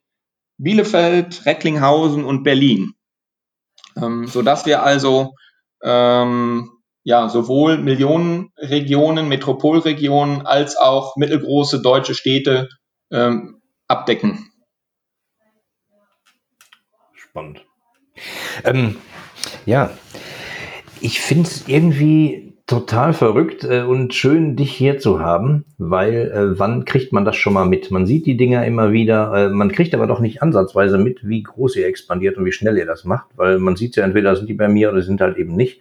Bielefeld, 0.58 1.46
Recklinghausen 1.46 2.26
und 2.26 2.42
Berlin. 2.42 2.96
Ähm, 3.96 4.26
sodass 4.26 4.66
wir 4.66 4.82
also 4.82 5.36
ähm, 5.84 6.72
ja, 7.08 7.30
sowohl 7.30 7.78
Millionenregionen, 7.78 9.30
Metropolregionen 9.30 10.46
als 10.46 10.76
auch 10.76 11.16
mittelgroße 11.16 11.82
deutsche 11.82 12.14
Städte 12.14 12.68
ähm, 13.14 13.62
abdecken. 13.88 14.52
Spannend. 17.14 17.66
Ähm, 18.66 18.98
ja, 19.66 19.92
ich 21.00 21.22
finde 21.22 21.48
es 21.48 21.70
irgendwie 21.70 22.58
total 22.66 23.14
verrückt 23.14 23.64
äh, 23.64 23.84
und 23.84 24.14
schön, 24.14 24.58
dich 24.58 24.74
hier 24.74 25.00
zu 25.00 25.22
haben, 25.22 25.64
weil 25.78 26.30
äh, 26.30 26.60
wann 26.60 26.84
kriegt 26.84 27.14
man 27.14 27.24
das 27.24 27.38
schon 27.38 27.54
mal 27.54 27.66
mit? 27.66 27.90
Man 27.90 28.06
sieht 28.06 28.26
die 28.26 28.36
Dinger 28.36 28.66
immer 28.66 28.92
wieder, 28.92 29.34
äh, 29.34 29.50
man 29.50 29.72
kriegt 29.72 29.96
aber 29.96 30.08
doch 30.08 30.20
nicht 30.20 30.42
ansatzweise 30.42 30.98
mit, 30.98 31.26
wie 31.26 31.44
groß 31.44 31.78
ihr 31.78 31.88
expandiert 31.88 32.36
und 32.36 32.44
wie 32.44 32.52
schnell 32.52 32.78
ihr 32.78 32.86
das 32.86 33.06
macht, 33.06 33.30
weil 33.38 33.60
man 33.60 33.78
sieht 33.78 33.96
ja 33.96 34.04
entweder 34.04 34.36
sind 34.36 34.50
die 34.50 34.56
bei 34.56 34.68
mir 34.68 34.92
oder 34.92 35.02
sind 35.04 35.22
halt 35.22 35.38
eben 35.38 35.56
nicht. 35.56 35.80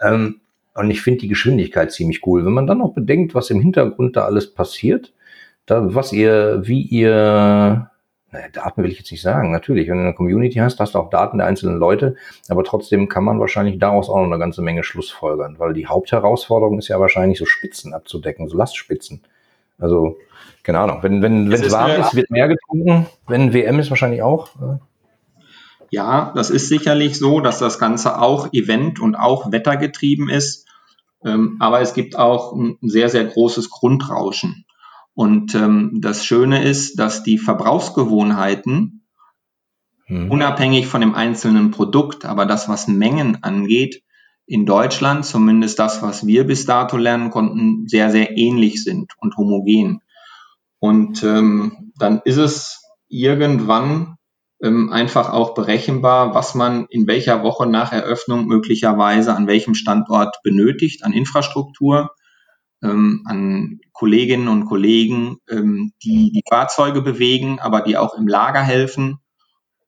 Ähm, 0.00 0.38
und 0.74 0.90
ich 0.90 1.02
finde 1.02 1.20
die 1.20 1.28
Geschwindigkeit 1.28 1.92
ziemlich 1.92 2.26
cool. 2.26 2.44
Wenn 2.44 2.52
man 2.52 2.66
dann 2.66 2.78
noch 2.78 2.94
bedenkt, 2.94 3.34
was 3.34 3.50
im 3.50 3.60
Hintergrund 3.60 4.16
da 4.16 4.24
alles 4.24 4.52
passiert, 4.52 5.12
da, 5.66 5.94
was 5.94 6.12
ihr, 6.12 6.62
wie 6.64 6.82
ihr, 6.82 7.90
naja, 8.30 8.46
Daten 8.52 8.82
will 8.82 8.90
ich 8.90 8.98
jetzt 8.98 9.10
nicht 9.10 9.22
sagen. 9.22 9.52
Natürlich, 9.52 9.88
wenn 9.88 9.98
du 9.98 10.02
eine 10.02 10.14
Community 10.14 10.58
hast, 10.58 10.80
hast 10.80 10.94
du 10.94 10.98
auch 10.98 11.10
Daten 11.10 11.38
der 11.38 11.46
einzelnen 11.46 11.78
Leute, 11.78 12.16
aber 12.48 12.64
trotzdem 12.64 13.08
kann 13.08 13.24
man 13.24 13.38
wahrscheinlich 13.38 13.78
daraus 13.78 14.08
auch 14.08 14.16
noch 14.16 14.24
eine 14.24 14.38
ganze 14.38 14.62
Menge 14.62 14.82
Schlussfolgern, 14.82 15.58
weil 15.58 15.74
die 15.74 15.86
Hauptherausforderung 15.86 16.78
ist 16.78 16.88
ja 16.88 16.98
wahrscheinlich 16.98 17.38
so 17.38 17.44
Spitzen 17.44 17.92
abzudecken, 17.92 18.48
so 18.48 18.56
Lastspitzen. 18.56 19.22
Also, 19.78 20.16
keine 20.62 20.78
Ahnung, 20.78 21.02
wenn 21.02 21.22
wenn 21.22 21.50
wenn 21.50 21.60
es 21.60 21.72
warm 21.72 22.00
ist, 22.00 22.14
wird 22.14 22.30
mehr 22.30 22.48
getrunken. 22.48 23.06
Wenn 23.26 23.52
WM 23.52 23.78
ist 23.78 23.90
wahrscheinlich 23.90 24.22
auch. 24.22 24.48
Äh, 24.56 24.78
ja, 25.92 26.32
das 26.34 26.48
ist 26.48 26.68
sicherlich 26.68 27.18
so, 27.18 27.40
dass 27.40 27.58
das 27.58 27.78
Ganze 27.78 28.18
auch 28.18 28.50
Event 28.54 28.98
und 28.98 29.14
auch 29.14 29.52
wettergetrieben 29.52 30.30
ist. 30.30 30.66
Ähm, 31.22 31.58
aber 31.60 31.82
es 31.82 31.92
gibt 31.92 32.16
auch 32.16 32.54
ein 32.54 32.78
sehr, 32.80 33.10
sehr 33.10 33.26
großes 33.26 33.68
Grundrauschen. 33.68 34.64
Und 35.12 35.54
ähm, 35.54 35.98
das 36.00 36.24
Schöne 36.24 36.64
ist, 36.64 36.98
dass 36.98 37.22
die 37.22 37.36
Verbrauchsgewohnheiten, 37.36 39.06
hm. 40.06 40.30
unabhängig 40.30 40.86
von 40.86 41.02
dem 41.02 41.14
einzelnen 41.14 41.72
Produkt, 41.72 42.24
aber 42.24 42.46
das, 42.46 42.70
was 42.70 42.88
Mengen 42.88 43.44
angeht, 43.44 44.02
in 44.46 44.64
Deutschland, 44.64 45.26
zumindest 45.26 45.78
das, 45.78 46.00
was 46.00 46.26
wir 46.26 46.46
bis 46.46 46.64
dato 46.64 46.96
lernen 46.96 47.28
konnten, 47.28 47.86
sehr, 47.86 48.10
sehr 48.10 48.38
ähnlich 48.38 48.82
sind 48.82 49.12
und 49.18 49.36
homogen. 49.36 50.00
Und 50.78 51.22
ähm, 51.22 51.92
dann 51.98 52.22
ist 52.24 52.38
es 52.38 52.82
irgendwann 53.08 54.16
einfach 54.62 55.30
auch 55.32 55.54
berechenbar, 55.54 56.34
was 56.34 56.54
man 56.54 56.86
in 56.88 57.08
welcher 57.08 57.42
Woche 57.42 57.66
nach 57.66 57.92
Eröffnung 57.92 58.46
möglicherweise 58.46 59.34
an 59.34 59.48
welchem 59.48 59.74
Standort 59.74 60.36
benötigt, 60.44 61.04
an 61.04 61.12
Infrastruktur, 61.12 62.10
ähm, 62.82 63.22
an 63.26 63.80
Kolleginnen 63.92 64.48
und 64.48 64.66
Kollegen, 64.66 65.38
ähm, 65.48 65.92
die 66.04 66.30
die 66.30 66.44
Fahrzeuge 66.48 67.02
bewegen, 67.02 67.58
aber 67.58 67.80
die 67.80 67.96
auch 67.96 68.14
im 68.14 68.28
Lager 68.28 68.62
helfen. 68.62 69.18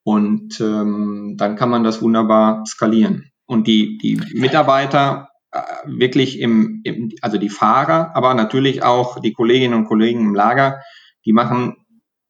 Und 0.02 0.60
ähm, 0.60 1.37
dann 1.37 1.56
kann 1.56 1.70
man 1.70 1.84
das 1.84 2.02
wunderbar 2.02 2.64
skalieren. 2.66 3.30
Und 3.46 3.66
die, 3.66 3.98
die 3.98 4.20
Mitarbeiter 4.34 5.28
äh, 5.52 5.60
wirklich 5.87 6.40
im, 6.40 6.80
im, 6.84 7.12
also 7.20 7.38
die 7.38 7.48
Fahrer, 7.48 8.14
aber 8.14 8.34
natürlich 8.34 8.82
auch 8.82 9.20
die 9.20 9.32
Kolleginnen 9.32 9.74
und 9.74 9.87
Kollegen 9.87 10.20
im 10.20 10.34
Lager, 10.34 10.80
die 11.24 11.32
machen 11.32 11.76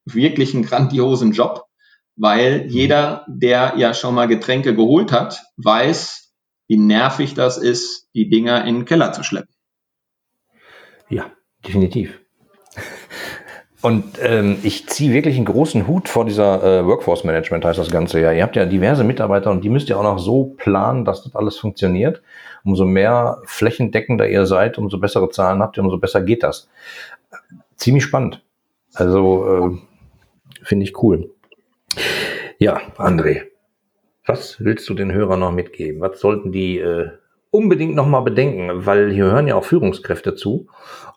wirklich 0.04 0.54
einen 0.54 0.64
grandiosen 0.64 1.33
Job 1.33 1.63
weil 2.16 2.64
mhm. 2.64 2.68
jeder, 2.68 3.24
der 3.29 3.74
ja 3.77 3.94
schon 3.94 4.14
mal 4.14 4.29
Getränke 4.29 4.74
geholt 4.74 5.12
hat, 5.12 5.42
weiß, 5.57 6.33
wie 6.68 6.77
nervig 6.77 7.35
das 7.35 7.59
ist, 7.59 8.09
die 8.14 8.29
Dinger 8.29 8.64
in 8.64 8.77
den 8.77 8.85
Keller 8.85 9.12
zu 9.12 9.22
schleppen. 9.22 9.55
Ja, 11.09 11.27
definitiv. 11.66 12.20
Und 13.83 14.18
ähm, 14.22 14.57
ich 14.62 14.88
ziehe 14.88 15.12
wirklich 15.12 15.37
einen 15.37 15.44
großen 15.44 15.87
Hut 15.87 16.09
vor 16.09 16.24
dieser 16.24 16.62
äh, 16.62 16.87
Workforce 16.87 17.22
Management, 17.24 17.66
heißt 17.66 17.79
das 17.79 17.90
Ganze 17.90 18.18
ja. 18.18 18.33
Ihr 18.33 18.42
habt 18.42 18.57
ja 18.57 18.64
diverse 18.64 19.05
Mitarbeiter 19.05 19.50
und 19.50 19.62
die 19.62 19.68
müsst 19.68 19.90
ihr 19.90 19.98
auch 19.98 20.03
noch 20.03 20.18
so 20.18 20.55
planen, 20.57 21.05
dass 21.05 21.22
das 21.22 21.37
alles 21.37 21.59
funktioniert. 21.59 22.22
Umso 22.64 22.87
mehr 22.87 23.42
flächendeckender 23.44 24.27
ihr 24.27 24.46
seid, 24.46 24.79
umso 24.79 24.96
bessere 24.96 25.29
Zahlen 25.29 25.61
habt 25.61 25.77
ihr, 25.77 25.85
umso 25.85 25.98
besser 25.98 26.22
geht 26.22 26.42
das. 26.42 26.70
Ziemlich 27.77 28.05
spannend. 28.05 28.42
Also 28.94 29.74
äh, 29.74 30.64
finde 30.64 30.85
ich 30.85 31.03
cool. 31.03 31.34
Ja, 32.59 32.80
André, 32.96 33.42
was 34.26 34.62
willst 34.64 34.88
du 34.88 34.94
den 34.94 35.12
Hörern 35.12 35.40
noch 35.40 35.52
mitgeben? 35.52 36.00
Was 36.00 36.20
sollten 36.20 36.52
die 36.52 36.78
äh, 36.78 37.11
unbedingt 37.50 37.94
noch 37.94 38.07
mal 38.07 38.20
bedenken? 38.20 38.87
Weil 38.87 39.11
hier 39.12 39.24
hören 39.24 39.46
ja 39.46 39.54
auch 39.54 39.64
Führungskräfte 39.64 40.35
zu. 40.35 40.68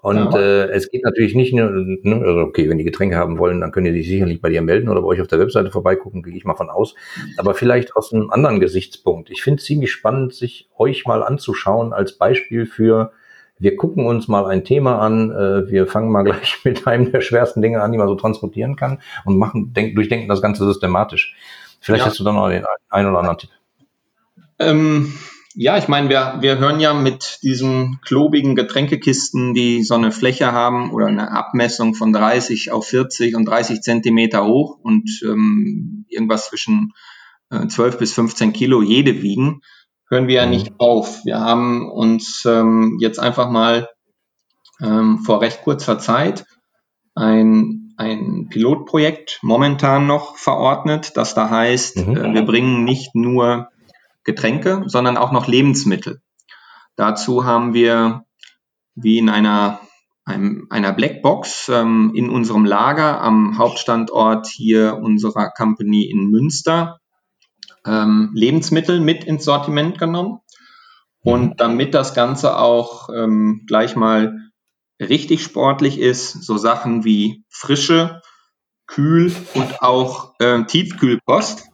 Und 0.01 0.33
ja. 0.33 0.39
äh, 0.39 0.69
es 0.69 0.89
geht 0.89 1.03
natürlich 1.03 1.35
nicht 1.35 1.53
nur, 1.53 1.69
ne, 1.71 2.21
also 2.23 2.39
okay, 2.41 2.69
wenn 2.69 2.77
die 2.77 2.83
Getränke 2.83 3.15
haben 3.15 3.39
wollen, 3.39 3.61
dann 3.61 3.71
können 3.71 3.93
die 3.93 3.99
sich 3.99 4.09
sicherlich 4.09 4.41
bei 4.41 4.49
dir 4.49 4.61
melden 4.61 4.89
oder 4.89 5.01
bei 5.01 5.07
euch 5.07 5.21
auf 5.21 5.27
der 5.27 5.39
Webseite 5.39 5.71
vorbeigucken, 5.71 6.23
gehe 6.23 6.35
ich 6.35 6.45
mal 6.45 6.55
von 6.55 6.69
aus. 6.69 6.95
Aber 7.37 7.53
vielleicht 7.53 7.95
aus 7.95 8.13
einem 8.13 8.29
anderen 8.29 8.59
Gesichtspunkt. 8.59 9.29
Ich 9.29 9.41
finde 9.41 9.59
es 9.59 9.65
ziemlich 9.65 9.91
spannend, 9.91 10.33
sich 10.33 10.69
euch 10.77 11.05
mal 11.05 11.23
anzuschauen 11.23 11.93
als 11.93 12.17
Beispiel 12.17 12.65
für 12.65 13.11
wir 13.59 13.75
gucken 13.75 14.05
uns 14.05 14.27
mal 14.27 14.45
ein 14.45 14.63
Thema 14.63 14.99
an, 14.99 15.31
äh, 15.31 15.69
wir 15.69 15.87
fangen 15.87 16.11
mal 16.11 16.23
gleich 16.25 16.59
mit 16.63 16.87
einem 16.87 17.11
der 17.11 17.21
schwersten 17.21 17.61
Dinge 17.61 17.81
an, 17.81 17.91
die 17.91 17.97
man 17.97 18.07
so 18.07 18.15
transportieren 18.15 18.75
kann 18.75 19.01
und 19.25 19.37
machen, 19.37 19.73
denk, 19.73 19.95
durchdenken 19.95 20.27
das 20.27 20.41
Ganze 20.41 20.65
systematisch. 20.65 21.35
Vielleicht 21.79 22.03
ja. 22.03 22.09
hast 22.09 22.19
du 22.19 22.23
da 22.23 22.31
noch 22.31 22.49
den 22.49 22.65
einen 22.89 23.09
oder 23.09 23.19
anderen 23.19 23.37
Tipp. 23.37 23.49
Ähm, 24.59 25.13
ja, 25.59 25.77
ich 25.77 25.87
meine, 25.87 26.09
wir, 26.09 26.37
wir 26.39 26.59
hören 26.59 26.79
ja 26.79 26.93
mit 26.93 27.39
diesen 27.41 27.99
klobigen 28.01 28.55
Getränkekisten, 28.55 29.53
die 29.53 29.83
so 29.83 29.95
eine 29.95 30.11
Fläche 30.11 30.51
haben 30.51 30.91
oder 30.91 31.07
eine 31.07 31.31
Abmessung 31.31 31.95
von 31.95 32.13
30 32.13 32.71
auf 32.71 32.87
40 32.87 33.35
und 33.35 33.45
30 33.45 33.81
Zentimeter 33.81 34.45
hoch 34.45 34.77
und 34.81 35.09
ähm, 35.23 36.05
irgendwas 36.09 36.49
zwischen 36.49 36.93
äh, 37.49 37.67
12 37.67 37.97
bis 37.97 38.13
15 38.13 38.53
Kilo 38.53 38.81
jede 38.81 39.21
wiegen 39.21 39.61
hören 40.09 40.27
wir 40.27 40.35
ja 40.35 40.45
mhm. 40.45 40.51
nicht 40.51 40.73
auf. 40.79 41.23
Wir 41.25 41.39
haben 41.39 41.89
uns 41.89 42.45
ähm, 42.45 42.97
jetzt 42.99 43.19
einfach 43.19 43.49
mal 43.49 43.89
ähm, 44.81 45.19
vor 45.19 45.41
recht 45.41 45.61
kurzer 45.63 45.99
Zeit 45.99 46.45
ein, 47.15 47.93
ein 47.97 48.47
Pilotprojekt 48.49 49.39
momentan 49.41 50.07
noch 50.07 50.37
verordnet, 50.37 51.17
das 51.17 51.33
da 51.33 51.49
heißt, 51.49 51.97
mhm. 52.07 52.17
äh, 52.17 52.33
wir 52.33 52.45
bringen 52.45 52.83
nicht 52.83 53.15
nur 53.15 53.69
Getränke, 54.23 54.83
sondern 54.87 55.17
auch 55.17 55.31
noch 55.31 55.47
Lebensmittel. 55.47 56.21
Dazu 56.95 57.45
haben 57.45 57.73
wir 57.73 58.23
wie 58.95 59.19
in 59.19 59.29
einer, 59.29 59.79
einem, 60.25 60.67
einer 60.69 60.93
Blackbox 60.93 61.69
ähm, 61.69 62.11
in 62.15 62.29
unserem 62.29 62.65
Lager 62.65 63.21
am 63.21 63.57
Hauptstandort 63.57 64.47
hier 64.47 64.97
unserer 64.97 65.51
Company 65.51 66.09
in 66.09 66.29
Münster 66.29 66.99
ähm, 67.85 68.31
Lebensmittel 68.33 68.99
mit 68.99 69.23
ins 69.23 69.45
Sortiment 69.45 69.97
genommen. 69.97 70.39
Und 71.23 71.49
mhm. 71.49 71.57
damit 71.57 71.93
das 71.93 72.13
Ganze 72.13 72.57
auch 72.57 73.09
ähm, 73.09 73.63
gleich 73.67 73.95
mal 73.95 74.37
richtig 74.99 75.43
sportlich 75.43 75.99
ist, 75.99 76.43
so 76.43 76.57
Sachen 76.57 77.03
wie 77.03 77.43
frische, 77.49 78.21
kühl 78.87 79.31
und 79.53 79.81
auch 79.81 80.33
äh, 80.39 80.63
Tiefkühlpost. 80.63 81.67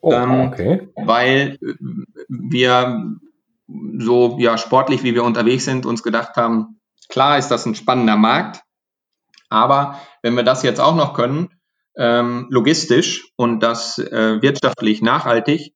Oh, 0.00 0.12
ähm, 0.12 0.40
okay. 0.40 0.88
Weil 0.96 1.58
wir 2.28 3.16
so 3.98 4.36
ja 4.38 4.58
sportlich 4.58 5.02
wie 5.02 5.14
wir 5.14 5.24
unterwegs 5.24 5.64
sind, 5.64 5.86
uns 5.86 6.02
gedacht 6.02 6.36
haben, 6.36 6.80
klar 7.08 7.38
ist 7.38 7.48
das 7.48 7.66
ein 7.66 7.74
spannender 7.74 8.16
Markt, 8.16 8.62
aber 9.48 10.00
wenn 10.22 10.34
wir 10.34 10.42
das 10.42 10.62
jetzt 10.62 10.80
auch 10.80 10.94
noch 10.94 11.14
können, 11.14 11.48
ähm, 11.98 12.46
logistisch 12.50 13.32
und 13.36 13.60
das 13.60 13.98
äh, 13.98 14.40
wirtschaftlich 14.40 15.02
nachhaltig, 15.02 15.74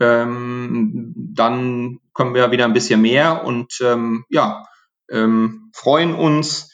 ähm, 0.00 1.14
dann 1.16 2.00
kommen 2.12 2.34
wir 2.34 2.50
wieder 2.50 2.64
ein 2.64 2.72
bisschen 2.72 3.00
mehr 3.00 3.44
und 3.44 3.78
ähm, 3.80 4.24
ja, 4.28 4.66
ähm, 5.10 5.70
freuen 5.72 6.14
uns, 6.14 6.70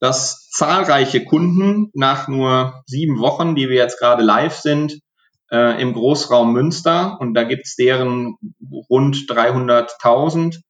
dass 0.00 0.48
zahlreiche 0.50 1.24
Kunden 1.24 1.90
nach 1.94 2.26
nur 2.26 2.82
sieben 2.86 3.20
Wochen, 3.20 3.54
die 3.54 3.68
wir 3.68 3.76
jetzt 3.76 4.00
gerade 4.00 4.24
live 4.24 4.56
sind, 4.56 4.98
äh, 5.52 5.80
im 5.80 5.92
Großraum 5.92 6.52
Münster 6.52 7.18
und 7.20 7.34
da 7.34 7.44
gibt's 7.44 7.76
deren 7.76 8.36
rund 8.90 9.16
300.000 9.16 10.60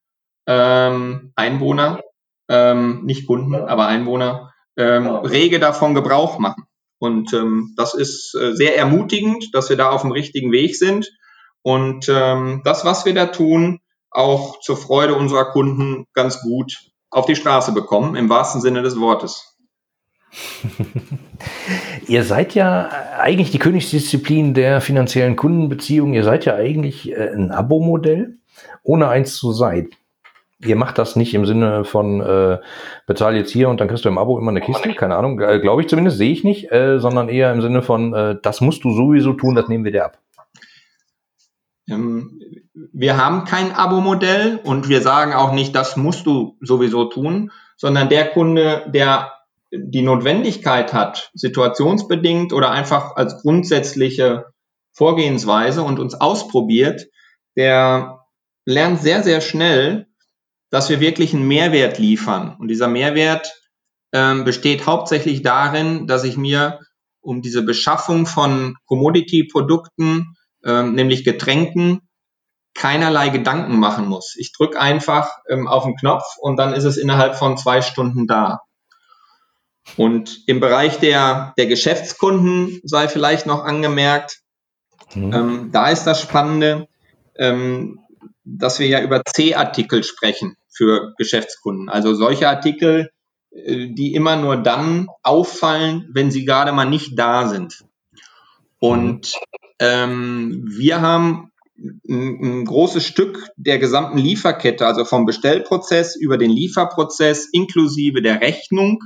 ähm, 0.46 1.32
Einwohner, 1.34 2.00
ähm, 2.48 3.04
nicht 3.04 3.26
Kunden, 3.26 3.54
aber 3.54 3.86
Einwohner, 3.86 4.52
ähm, 4.76 5.06
rege 5.06 5.58
davon 5.58 5.94
Gebrauch 5.94 6.38
machen. 6.38 6.64
Und 7.02 7.32
ähm, 7.32 7.74
das 7.76 7.94
ist 7.94 8.32
äh, 8.36 8.54
sehr 8.54 8.78
ermutigend, 8.78 9.52
dass 9.54 9.68
wir 9.68 9.76
da 9.76 9.90
auf 9.90 10.02
dem 10.02 10.12
richtigen 10.12 10.52
Weg 10.52 10.76
sind. 10.76 11.10
Und 11.62 12.08
ähm, 12.08 12.62
das, 12.64 12.84
was 12.84 13.04
wir 13.04 13.12
da 13.12 13.26
tun, 13.26 13.80
auch 14.12 14.60
zur 14.60 14.76
Freude 14.76 15.16
unserer 15.16 15.46
Kunden 15.46 16.06
ganz 16.14 16.42
gut 16.42 16.92
auf 17.10 17.26
die 17.26 17.34
Straße 17.34 17.72
bekommen, 17.72 18.14
im 18.14 18.28
wahrsten 18.28 18.60
Sinne 18.60 18.82
des 18.82 19.00
Wortes. 19.00 19.58
Ihr 22.06 22.22
seid 22.22 22.54
ja 22.54 22.88
eigentlich 23.18 23.50
die 23.50 23.58
Königsdisziplin 23.58 24.54
der 24.54 24.80
finanziellen 24.80 25.34
Kundenbeziehungen. 25.34 26.14
Ihr 26.14 26.22
seid 26.22 26.44
ja 26.44 26.54
eigentlich 26.54 27.10
äh, 27.10 27.30
ein 27.34 27.50
Abo-Modell, 27.50 28.38
ohne 28.84 29.08
eins 29.08 29.34
zu 29.34 29.50
sein. 29.50 29.90
Ihr 30.64 30.76
macht 30.76 30.98
das 30.98 31.16
nicht 31.16 31.34
im 31.34 31.44
Sinne 31.44 31.84
von 31.84 32.20
äh, 32.20 32.58
bezahl 33.06 33.36
jetzt 33.36 33.50
hier 33.50 33.68
und 33.68 33.80
dann 33.80 33.88
kriegst 33.88 34.04
du 34.04 34.08
im 34.08 34.18
Abo 34.18 34.38
immer 34.38 34.50
eine 34.50 34.60
Kiste, 34.60 34.94
keine 34.94 35.16
Ahnung, 35.16 35.40
äh, 35.40 35.58
glaube 35.58 35.82
ich 35.82 35.88
zumindest, 35.88 36.18
sehe 36.18 36.32
ich 36.32 36.44
nicht, 36.44 36.70
äh, 36.70 36.98
sondern 37.00 37.28
eher 37.28 37.52
im 37.52 37.60
Sinne 37.60 37.82
von, 37.82 38.14
äh, 38.14 38.36
das 38.40 38.60
musst 38.60 38.84
du 38.84 38.90
sowieso 38.90 39.32
tun, 39.32 39.54
das 39.54 39.68
nehmen 39.68 39.84
wir 39.84 39.92
dir 39.92 40.04
ab. 40.04 40.18
Ähm, 41.90 42.40
wir 42.92 43.16
haben 43.16 43.44
kein 43.44 43.72
Abo-Modell 43.72 44.60
und 44.62 44.88
wir 44.88 45.00
sagen 45.00 45.32
auch 45.32 45.52
nicht, 45.52 45.74
das 45.74 45.96
musst 45.96 46.26
du 46.26 46.56
sowieso 46.60 47.06
tun, 47.06 47.50
sondern 47.76 48.08
der 48.08 48.28
Kunde, 48.28 48.84
der 48.86 49.32
die 49.72 50.02
Notwendigkeit 50.02 50.92
hat, 50.92 51.30
situationsbedingt 51.34 52.52
oder 52.52 52.70
einfach 52.70 53.16
als 53.16 53.42
grundsätzliche 53.42 54.46
Vorgehensweise 54.92 55.82
und 55.82 55.98
uns 55.98 56.14
ausprobiert, 56.14 57.06
der 57.56 58.26
lernt 58.66 59.00
sehr, 59.00 59.22
sehr 59.22 59.40
schnell, 59.40 60.06
dass 60.72 60.88
wir 60.88 61.00
wirklich 61.00 61.34
einen 61.34 61.46
Mehrwert 61.46 61.98
liefern. 61.98 62.56
Und 62.58 62.68
dieser 62.68 62.88
Mehrwert 62.88 63.52
ähm, 64.10 64.44
besteht 64.44 64.86
hauptsächlich 64.86 65.42
darin, 65.42 66.06
dass 66.06 66.24
ich 66.24 66.38
mir 66.38 66.80
um 67.20 67.42
diese 67.42 67.62
Beschaffung 67.62 68.24
von 68.24 68.76
Commodity-Produkten, 68.86 70.34
ähm, 70.64 70.94
nämlich 70.94 71.24
Getränken, 71.24 72.00
keinerlei 72.74 73.28
Gedanken 73.28 73.78
machen 73.78 74.06
muss. 74.06 74.34
Ich 74.38 74.52
drücke 74.52 74.80
einfach 74.80 75.30
ähm, 75.46 75.68
auf 75.68 75.84
den 75.84 75.94
Knopf 75.94 76.24
und 76.38 76.56
dann 76.56 76.72
ist 76.72 76.84
es 76.84 76.96
innerhalb 76.96 77.36
von 77.36 77.58
zwei 77.58 77.82
Stunden 77.82 78.26
da. 78.26 78.60
Und 79.98 80.40
im 80.46 80.58
Bereich 80.58 81.00
der, 81.00 81.52
der 81.58 81.66
Geschäftskunden 81.66 82.80
sei 82.82 83.08
vielleicht 83.08 83.44
noch 83.44 83.62
angemerkt, 83.62 84.40
mhm. 85.14 85.32
ähm, 85.34 85.68
da 85.70 85.90
ist 85.90 86.04
das 86.04 86.22
Spannende, 86.22 86.88
ähm, 87.36 87.98
dass 88.44 88.78
wir 88.78 88.86
ja 88.86 89.02
über 89.02 89.22
C-Artikel 89.22 90.02
sprechen 90.02 90.56
für 90.72 91.14
Geschäftskunden. 91.18 91.88
Also 91.88 92.14
solche 92.14 92.48
Artikel, 92.48 93.10
äh, 93.50 93.88
die 93.88 94.14
immer 94.14 94.36
nur 94.36 94.56
dann 94.56 95.08
auffallen, 95.22 96.08
wenn 96.12 96.30
sie 96.30 96.44
gerade 96.44 96.72
mal 96.72 96.86
nicht 96.86 97.18
da 97.18 97.48
sind. 97.48 97.84
Und 98.78 99.34
ähm, 99.78 100.64
wir 100.66 101.00
haben 101.00 101.52
ein, 102.08 102.64
großes 102.64 103.04
Stück 103.04 103.48
der 103.56 103.78
gesamten 103.78 104.18
Lieferkette, 104.18 104.86
also 104.86 105.04
vom 105.04 105.26
Bestellprozess 105.26 106.16
über 106.16 106.38
den 106.38 106.50
Lieferprozess 106.50 107.48
inklusive 107.52 108.22
der 108.22 108.40
Rechnung 108.40 109.00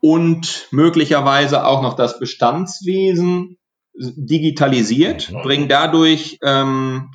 und 0.00 0.68
möglicherweise 0.70 1.64
auch 1.64 1.82
noch 1.82 1.94
das 1.94 2.18
Bestandswesen 2.18 3.58
digitalisiert, 3.94 5.30
mhm. 5.30 5.42
bringen 5.42 5.68
dadurch 5.68 6.38
ähm, 6.42 7.10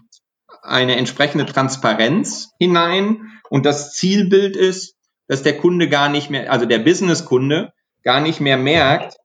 eine 0.67 0.95
entsprechende 0.95 1.45
Transparenz 1.45 2.51
hinein. 2.59 3.39
Und 3.49 3.65
das 3.65 3.93
Zielbild 3.93 4.55
ist, 4.55 4.95
dass 5.27 5.43
der 5.43 5.57
Kunde 5.57 5.89
gar 5.89 6.09
nicht 6.09 6.29
mehr, 6.29 6.51
also 6.51 6.65
der 6.65 6.79
Businesskunde 6.79 7.73
gar 8.03 8.21
nicht 8.21 8.39
mehr 8.39 8.57
merkt, 8.57 9.17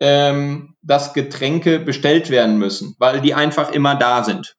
ähm, 0.00 0.74
dass 0.82 1.14
Getränke 1.14 1.78
bestellt 1.78 2.30
werden 2.30 2.58
müssen, 2.58 2.96
weil 2.98 3.20
die 3.20 3.34
einfach 3.34 3.70
immer 3.72 3.94
da 3.94 4.24
sind. 4.24 4.56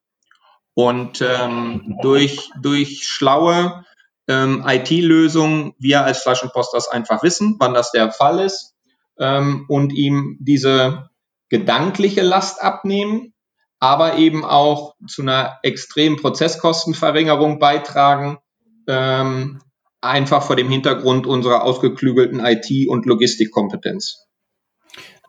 Und 0.74 1.22
ähm, 1.22 1.98
durch, 2.02 2.50
durch 2.62 3.04
schlaue 3.08 3.84
ähm, 4.28 4.64
IT-Lösung 4.66 5.74
wir 5.80 6.04
als 6.04 6.22
Flaschenpost 6.22 6.74
das 6.74 6.88
einfach 6.88 7.24
wissen, 7.24 7.56
wann 7.60 7.74
das 7.74 7.92
der 7.92 8.12
Fall 8.12 8.40
ist 8.40 8.76
ähm, 9.20 9.66
und 9.68 9.94
ihm 9.94 10.38
diese 10.40 11.10
gedankliche 11.50 12.22
Last 12.22 12.62
abnehmen, 12.62 13.34
aber 13.80 14.18
eben 14.18 14.44
auch 14.44 14.96
zu 15.08 15.22
einer 15.22 15.58
extremen 15.64 16.18
Prozesskostenverringerung 16.18 17.60
beitragen, 17.60 18.40
ähm, 18.88 19.60
einfach 20.02 20.44
vor 20.44 20.56
dem 20.56 20.70
Hintergrund 20.70 21.28
unserer 21.28 21.64
ausgeklügelten 21.64 22.40
IT- 22.40 22.88
und 22.88 23.06
Logistikkompetenz. 23.06 24.28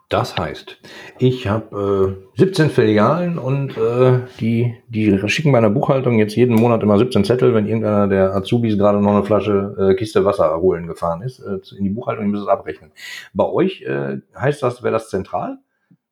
Das 0.09 0.39
heißt, 0.39 0.79
ich 1.19 1.49
habe 1.49 2.17
äh, 2.35 2.39
17 2.39 2.71
Filialen 2.71 3.39
und 3.39 3.77
äh, 3.77 4.21
die, 4.41 4.75
die 4.89 5.19
schicken 5.29 5.51
meiner 5.51 5.69
Buchhaltung 5.69 6.19
jetzt 6.19 6.35
jeden 6.35 6.55
Monat 6.55 6.83
immer 6.83 6.97
17 6.97 7.25
Zettel, 7.25 7.53
wenn 7.53 7.67
irgendeiner 7.67 8.09
der 8.09 8.35
Azubis 8.35 8.79
gerade 8.79 9.03
noch 9.03 9.13
eine 9.13 9.25
Flasche 9.25 9.77
äh, 9.79 9.95
Kiste 9.97 10.25
Wasser 10.25 10.59
holen 10.63 10.87
gefahren 10.87 11.21
ist, 11.21 11.41
äh, 11.41 11.59
in 11.77 11.85
die 11.85 11.91
Buchhaltung, 11.91 12.25
die 12.25 12.31
müssen 12.31 12.45
es 12.45 12.49
abrechnen. 12.49 12.91
Bei 13.35 13.45
euch 13.45 13.83
äh, 13.83 14.21
heißt 14.35 14.63
das, 14.63 14.83
wäre 14.83 14.95
das 14.95 15.11
zentral? 15.11 15.59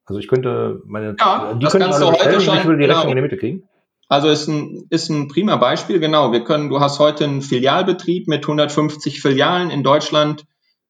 Also 0.06 0.20
ich 0.20 0.28
könnte 0.28 0.80
meine, 0.86 1.16
ja, 1.18 1.54
die 1.54 1.66
können 1.66 1.90
du 1.90 2.06
heute 2.06 2.40
schon, 2.40 2.56
ich 2.58 2.66
will 2.66 2.78
die 2.78 2.84
genau. 2.84 2.94
Rechnung 2.94 3.10
in 3.10 3.16
der 3.16 3.22
Mitte 3.22 3.36
kriegen. 3.36 3.68
Also 4.08 4.28
ist 4.28 4.46
ein, 4.46 4.86
ist 4.88 5.10
ein 5.10 5.26
prima 5.26 5.56
Beispiel, 5.56 5.98
genau. 5.98 6.30
Wir 6.30 6.44
können, 6.44 6.68
du 6.68 6.78
hast 6.80 7.00
heute 7.00 7.24
einen 7.24 7.42
Filialbetrieb 7.42 8.28
mit 8.28 8.44
150 8.44 9.20
Filialen 9.20 9.70
in 9.70 9.82
Deutschland 9.82 10.44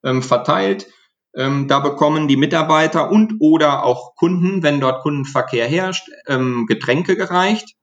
ähm, 0.04 0.22
verteilt. 0.22 0.86
Ähm, 1.34 1.66
da 1.66 1.80
bekommen 1.80 2.28
die 2.28 2.36
Mitarbeiter 2.36 3.10
und 3.10 3.34
oder 3.40 3.84
auch 3.84 4.14
Kunden, 4.16 4.62
wenn 4.62 4.80
dort 4.80 5.02
Kundenverkehr 5.02 5.66
herrscht, 5.66 6.08
ähm, 6.26 6.66
Getränke 6.66 7.16
gereicht. 7.16 7.74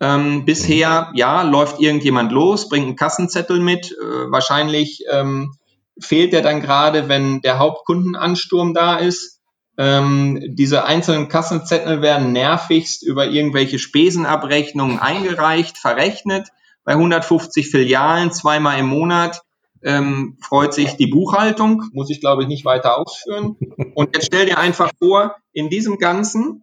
Ähm, 0.00 0.44
bisher, 0.44 1.10
ja, 1.14 1.42
läuft 1.42 1.80
irgendjemand 1.80 2.32
los, 2.32 2.68
bringt 2.68 2.86
einen 2.86 2.96
Kassenzettel 2.96 3.60
mit. 3.60 3.92
Äh, 3.92 4.30
wahrscheinlich 4.30 5.04
ähm, 5.10 5.52
fehlt 6.00 6.32
er 6.32 6.42
dann 6.42 6.60
gerade, 6.62 7.08
wenn 7.08 7.40
der 7.42 7.58
Hauptkundenansturm 7.58 8.72
da 8.72 8.96
ist. 8.96 9.39
Ähm, 9.82 10.38
diese 10.46 10.84
einzelnen 10.84 11.28
Kassenzettel 11.28 12.02
werden 12.02 12.32
nervigst 12.32 13.02
über 13.02 13.28
irgendwelche 13.28 13.78
Spesenabrechnungen 13.78 14.98
eingereicht, 14.98 15.78
verrechnet. 15.78 16.48
Bei 16.84 16.92
150 16.92 17.70
Filialen 17.70 18.30
zweimal 18.30 18.78
im 18.78 18.88
Monat 18.88 19.40
ähm, 19.82 20.36
freut 20.42 20.74
sich 20.74 20.98
die 20.98 21.06
Buchhaltung, 21.06 21.84
muss 21.94 22.10
ich 22.10 22.20
glaube 22.20 22.42
ich 22.42 22.48
nicht 22.48 22.66
weiter 22.66 22.98
ausführen. 22.98 23.56
Und 23.94 24.14
jetzt 24.14 24.26
stell 24.26 24.44
dir 24.44 24.58
einfach 24.58 24.90
vor, 24.98 25.36
in 25.54 25.70
diesem 25.70 25.96
Ganzen 25.96 26.62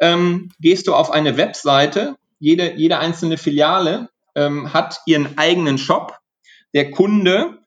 ähm, 0.00 0.52
gehst 0.60 0.86
du 0.86 0.94
auf 0.94 1.10
eine 1.10 1.36
Webseite, 1.36 2.14
jede, 2.38 2.74
jede 2.76 3.00
einzelne 3.00 3.38
Filiale 3.38 4.08
ähm, 4.36 4.72
hat 4.72 5.00
ihren 5.06 5.36
eigenen 5.36 5.78
Shop. 5.78 6.16
Der 6.74 6.92
Kunde, 6.92 7.58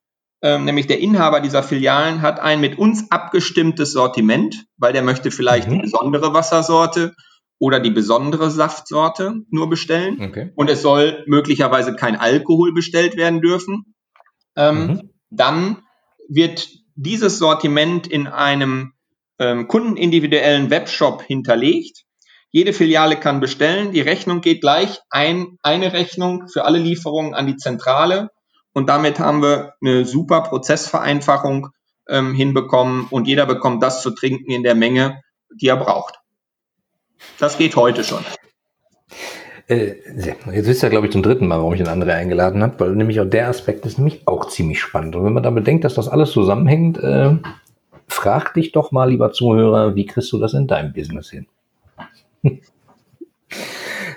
ähm, 0.45 0.63
nämlich 0.63 0.87
der 0.87 0.99
Inhaber 0.99 1.41
dieser 1.41 1.63
Filialen, 1.63 2.21
hat 2.21 2.39
ein 2.39 2.61
mit 2.61 2.77
uns 2.77 3.11
abgestimmtes 3.11 3.91
Sortiment, 3.91 4.65
weil 4.77 4.93
der 4.93 5.01
möchte 5.01 5.31
vielleicht 5.31 5.67
mhm. 5.67 5.73
die 5.73 5.81
besondere 5.81 6.33
Wassersorte 6.33 7.13
oder 7.59 7.81
die 7.81 7.91
besondere 7.91 8.49
Saftsorte 8.49 9.41
nur 9.49 9.69
bestellen. 9.69 10.21
Okay. 10.21 10.51
Und 10.55 10.69
es 10.69 10.81
soll 10.81 11.23
möglicherweise 11.25 11.95
kein 11.95 12.15
Alkohol 12.15 12.73
bestellt 12.73 13.17
werden 13.17 13.41
dürfen 13.41 13.95
ähm, 14.55 14.87
mhm. 14.87 15.09
dann 15.29 15.77
wird 16.27 16.69
dieses 16.95 17.37
Sortiment 17.37 18.07
in 18.07 18.27
einem 18.27 18.93
ähm, 19.39 19.67
kundenindividuellen 19.67 20.69
Webshop 20.69 21.21
hinterlegt. 21.23 22.03
Jede 22.51 22.71
Filiale 22.71 23.17
kann 23.17 23.41
bestellen. 23.41 23.91
Die 23.91 24.01
Rechnung 24.01 24.39
geht 24.39 24.61
gleich 24.61 25.01
ein, 25.09 25.57
eine 25.61 25.91
Rechnung 25.91 26.47
für 26.47 26.63
alle 26.63 26.79
Lieferungen 26.79 27.33
an 27.33 27.47
die 27.47 27.57
Zentrale. 27.57 28.29
Und 28.75 28.89
damit 28.89 29.19
haben 29.19 29.41
wir 29.41 29.73
eine 29.81 30.03
super 30.03 30.41
Prozessvereinfachung 30.41 31.69
ähm, 32.09 32.33
hinbekommen 32.33 33.07
und 33.09 33.25
jeder 33.25 33.45
bekommt 33.45 33.81
das 33.81 34.01
zu 34.01 34.11
trinken 34.11 34.51
in 34.51 34.63
der 34.63 34.75
Menge, 34.75 35.21
die 35.49 35.67
er 35.67 35.77
braucht. 35.77 36.19
Das 37.39 37.57
geht 37.57 37.77
heute 37.77 38.03
schon. 38.03 38.19
Äh, 39.67 39.95
jetzt 40.17 40.67
wisst 40.67 40.83
ihr, 40.83 40.89
glaube 40.89 41.07
ich, 41.07 41.13
zum 41.13 41.23
dritten 41.23 41.47
Mal, 41.47 41.59
warum 41.59 41.73
ich 41.73 41.81
den 41.81 41.87
André 41.87 42.15
eingeladen 42.15 42.61
habe, 42.61 42.77
weil 42.81 42.95
nämlich 42.97 43.21
auch 43.21 43.29
der 43.29 43.47
Aspekt 43.47 43.85
ist 43.85 43.97
nämlich 43.97 44.27
auch 44.27 44.49
ziemlich 44.49 44.81
spannend. 44.81 45.15
Und 45.15 45.23
wenn 45.23 45.33
man 45.33 45.43
da 45.43 45.51
bedenkt, 45.51 45.85
dass 45.85 45.93
das 45.93 46.09
alles 46.09 46.31
zusammenhängt, 46.31 46.97
äh, 46.97 47.37
frag 48.09 48.55
dich 48.55 48.73
doch 48.73 48.91
mal, 48.91 49.09
lieber 49.09 49.31
Zuhörer, 49.31 49.95
wie 49.95 50.05
kriegst 50.05 50.33
du 50.33 50.37
das 50.37 50.53
in 50.53 50.67
deinem 50.67 50.91
Business 50.91 51.29
hin? 51.29 51.47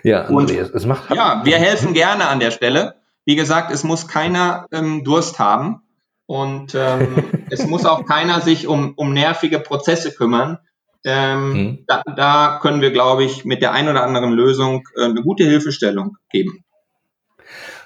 ja, 0.03 0.27
André, 0.27 0.59
es, 0.59 0.71
es 0.71 0.85
macht. 0.85 1.15
Ja, 1.15 1.43
wir 1.45 1.59
helfen 1.59 1.95
gerne 1.95 2.27
an 2.27 2.41
der 2.41 2.51
Stelle. 2.51 2.97
Wie 3.29 3.37
gesagt, 3.37 3.71
es 3.71 3.85
muss 3.85 4.09
keiner 4.09 4.67
ähm, 4.73 5.05
Durst 5.05 5.39
haben 5.39 5.83
und 6.25 6.75
ähm, 6.75 7.45
es 7.51 7.67
muss 7.67 7.85
auch 7.85 8.07
keiner 8.07 8.41
sich 8.41 8.67
um, 8.67 8.95
um 8.97 9.13
nervige 9.13 9.61
Prozesse 9.61 10.15
kümmern. 10.15 10.61
Ähm, 11.05 11.53
mhm. 11.53 11.79
da, 11.87 12.03
da, 12.17 12.59
können 12.63 12.81
wir, 12.81 12.91
glaube 12.91 13.25
ich, 13.25 13.45
mit 13.45 13.61
der 13.61 13.73
einen 13.73 13.91
oder 13.91 14.03
anderen 14.03 14.33
Lösung 14.33 14.89
äh, 14.97 15.05
eine 15.05 15.21
gute 15.21 15.45
Hilfestellung 15.45 16.17
geben. 16.31 16.65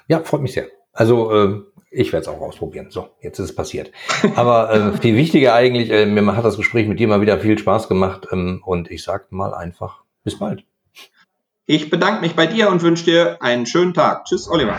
Ja, 0.07 0.21
freut 0.21 0.43
mich 0.43 0.53
sehr. 0.53 0.69
Also 0.93 1.33
äh, 1.33 1.63
ich 1.91 2.13
werde 2.13 2.23
es 2.23 2.29
auch 2.29 2.41
ausprobieren. 2.41 2.93
So, 2.93 3.09
jetzt 3.21 3.41
ist 3.41 3.47
es 3.47 3.55
passiert. 3.57 3.91
Aber 4.37 4.73
äh, 4.73 4.97
viel 5.01 5.17
wichtiger 5.17 5.55
eigentlich, 5.55 5.91
äh, 5.91 6.07
mir 6.07 6.37
hat 6.37 6.45
das 6.45 6.57
Gespräch 6.57 6.87
mit 6.87 7.01
dir 7.01 7.09
mal 7.09 7.21
wieder 7.21 7.41
viel 7.41 7.59
Spaß 7.59 7.89
gemacht 7.89 8.29
ähm, 8.31 8.63
und 8.65 8.93
ich 8.93 9.03
sage 9.03 9.25
mal 9.31 9.55
einfach 9.55 10.05
bis 10.23 10.39
bald. 10.39 10.63
Ich 11.67 11.91
bedanke 11.91 12.21
mich 12.21 12.37
bei 12.37 12.47
dir 12.47 12.69
und 12.71 12.83
wünsche 12.83 13.07
dir 13.07 13.43
einen 13.43 13.67
schönen 13.67 13.93
Tag. 13.93 14.27
Tschüss, 14.27 14.49
Oliver. 14.49 14.79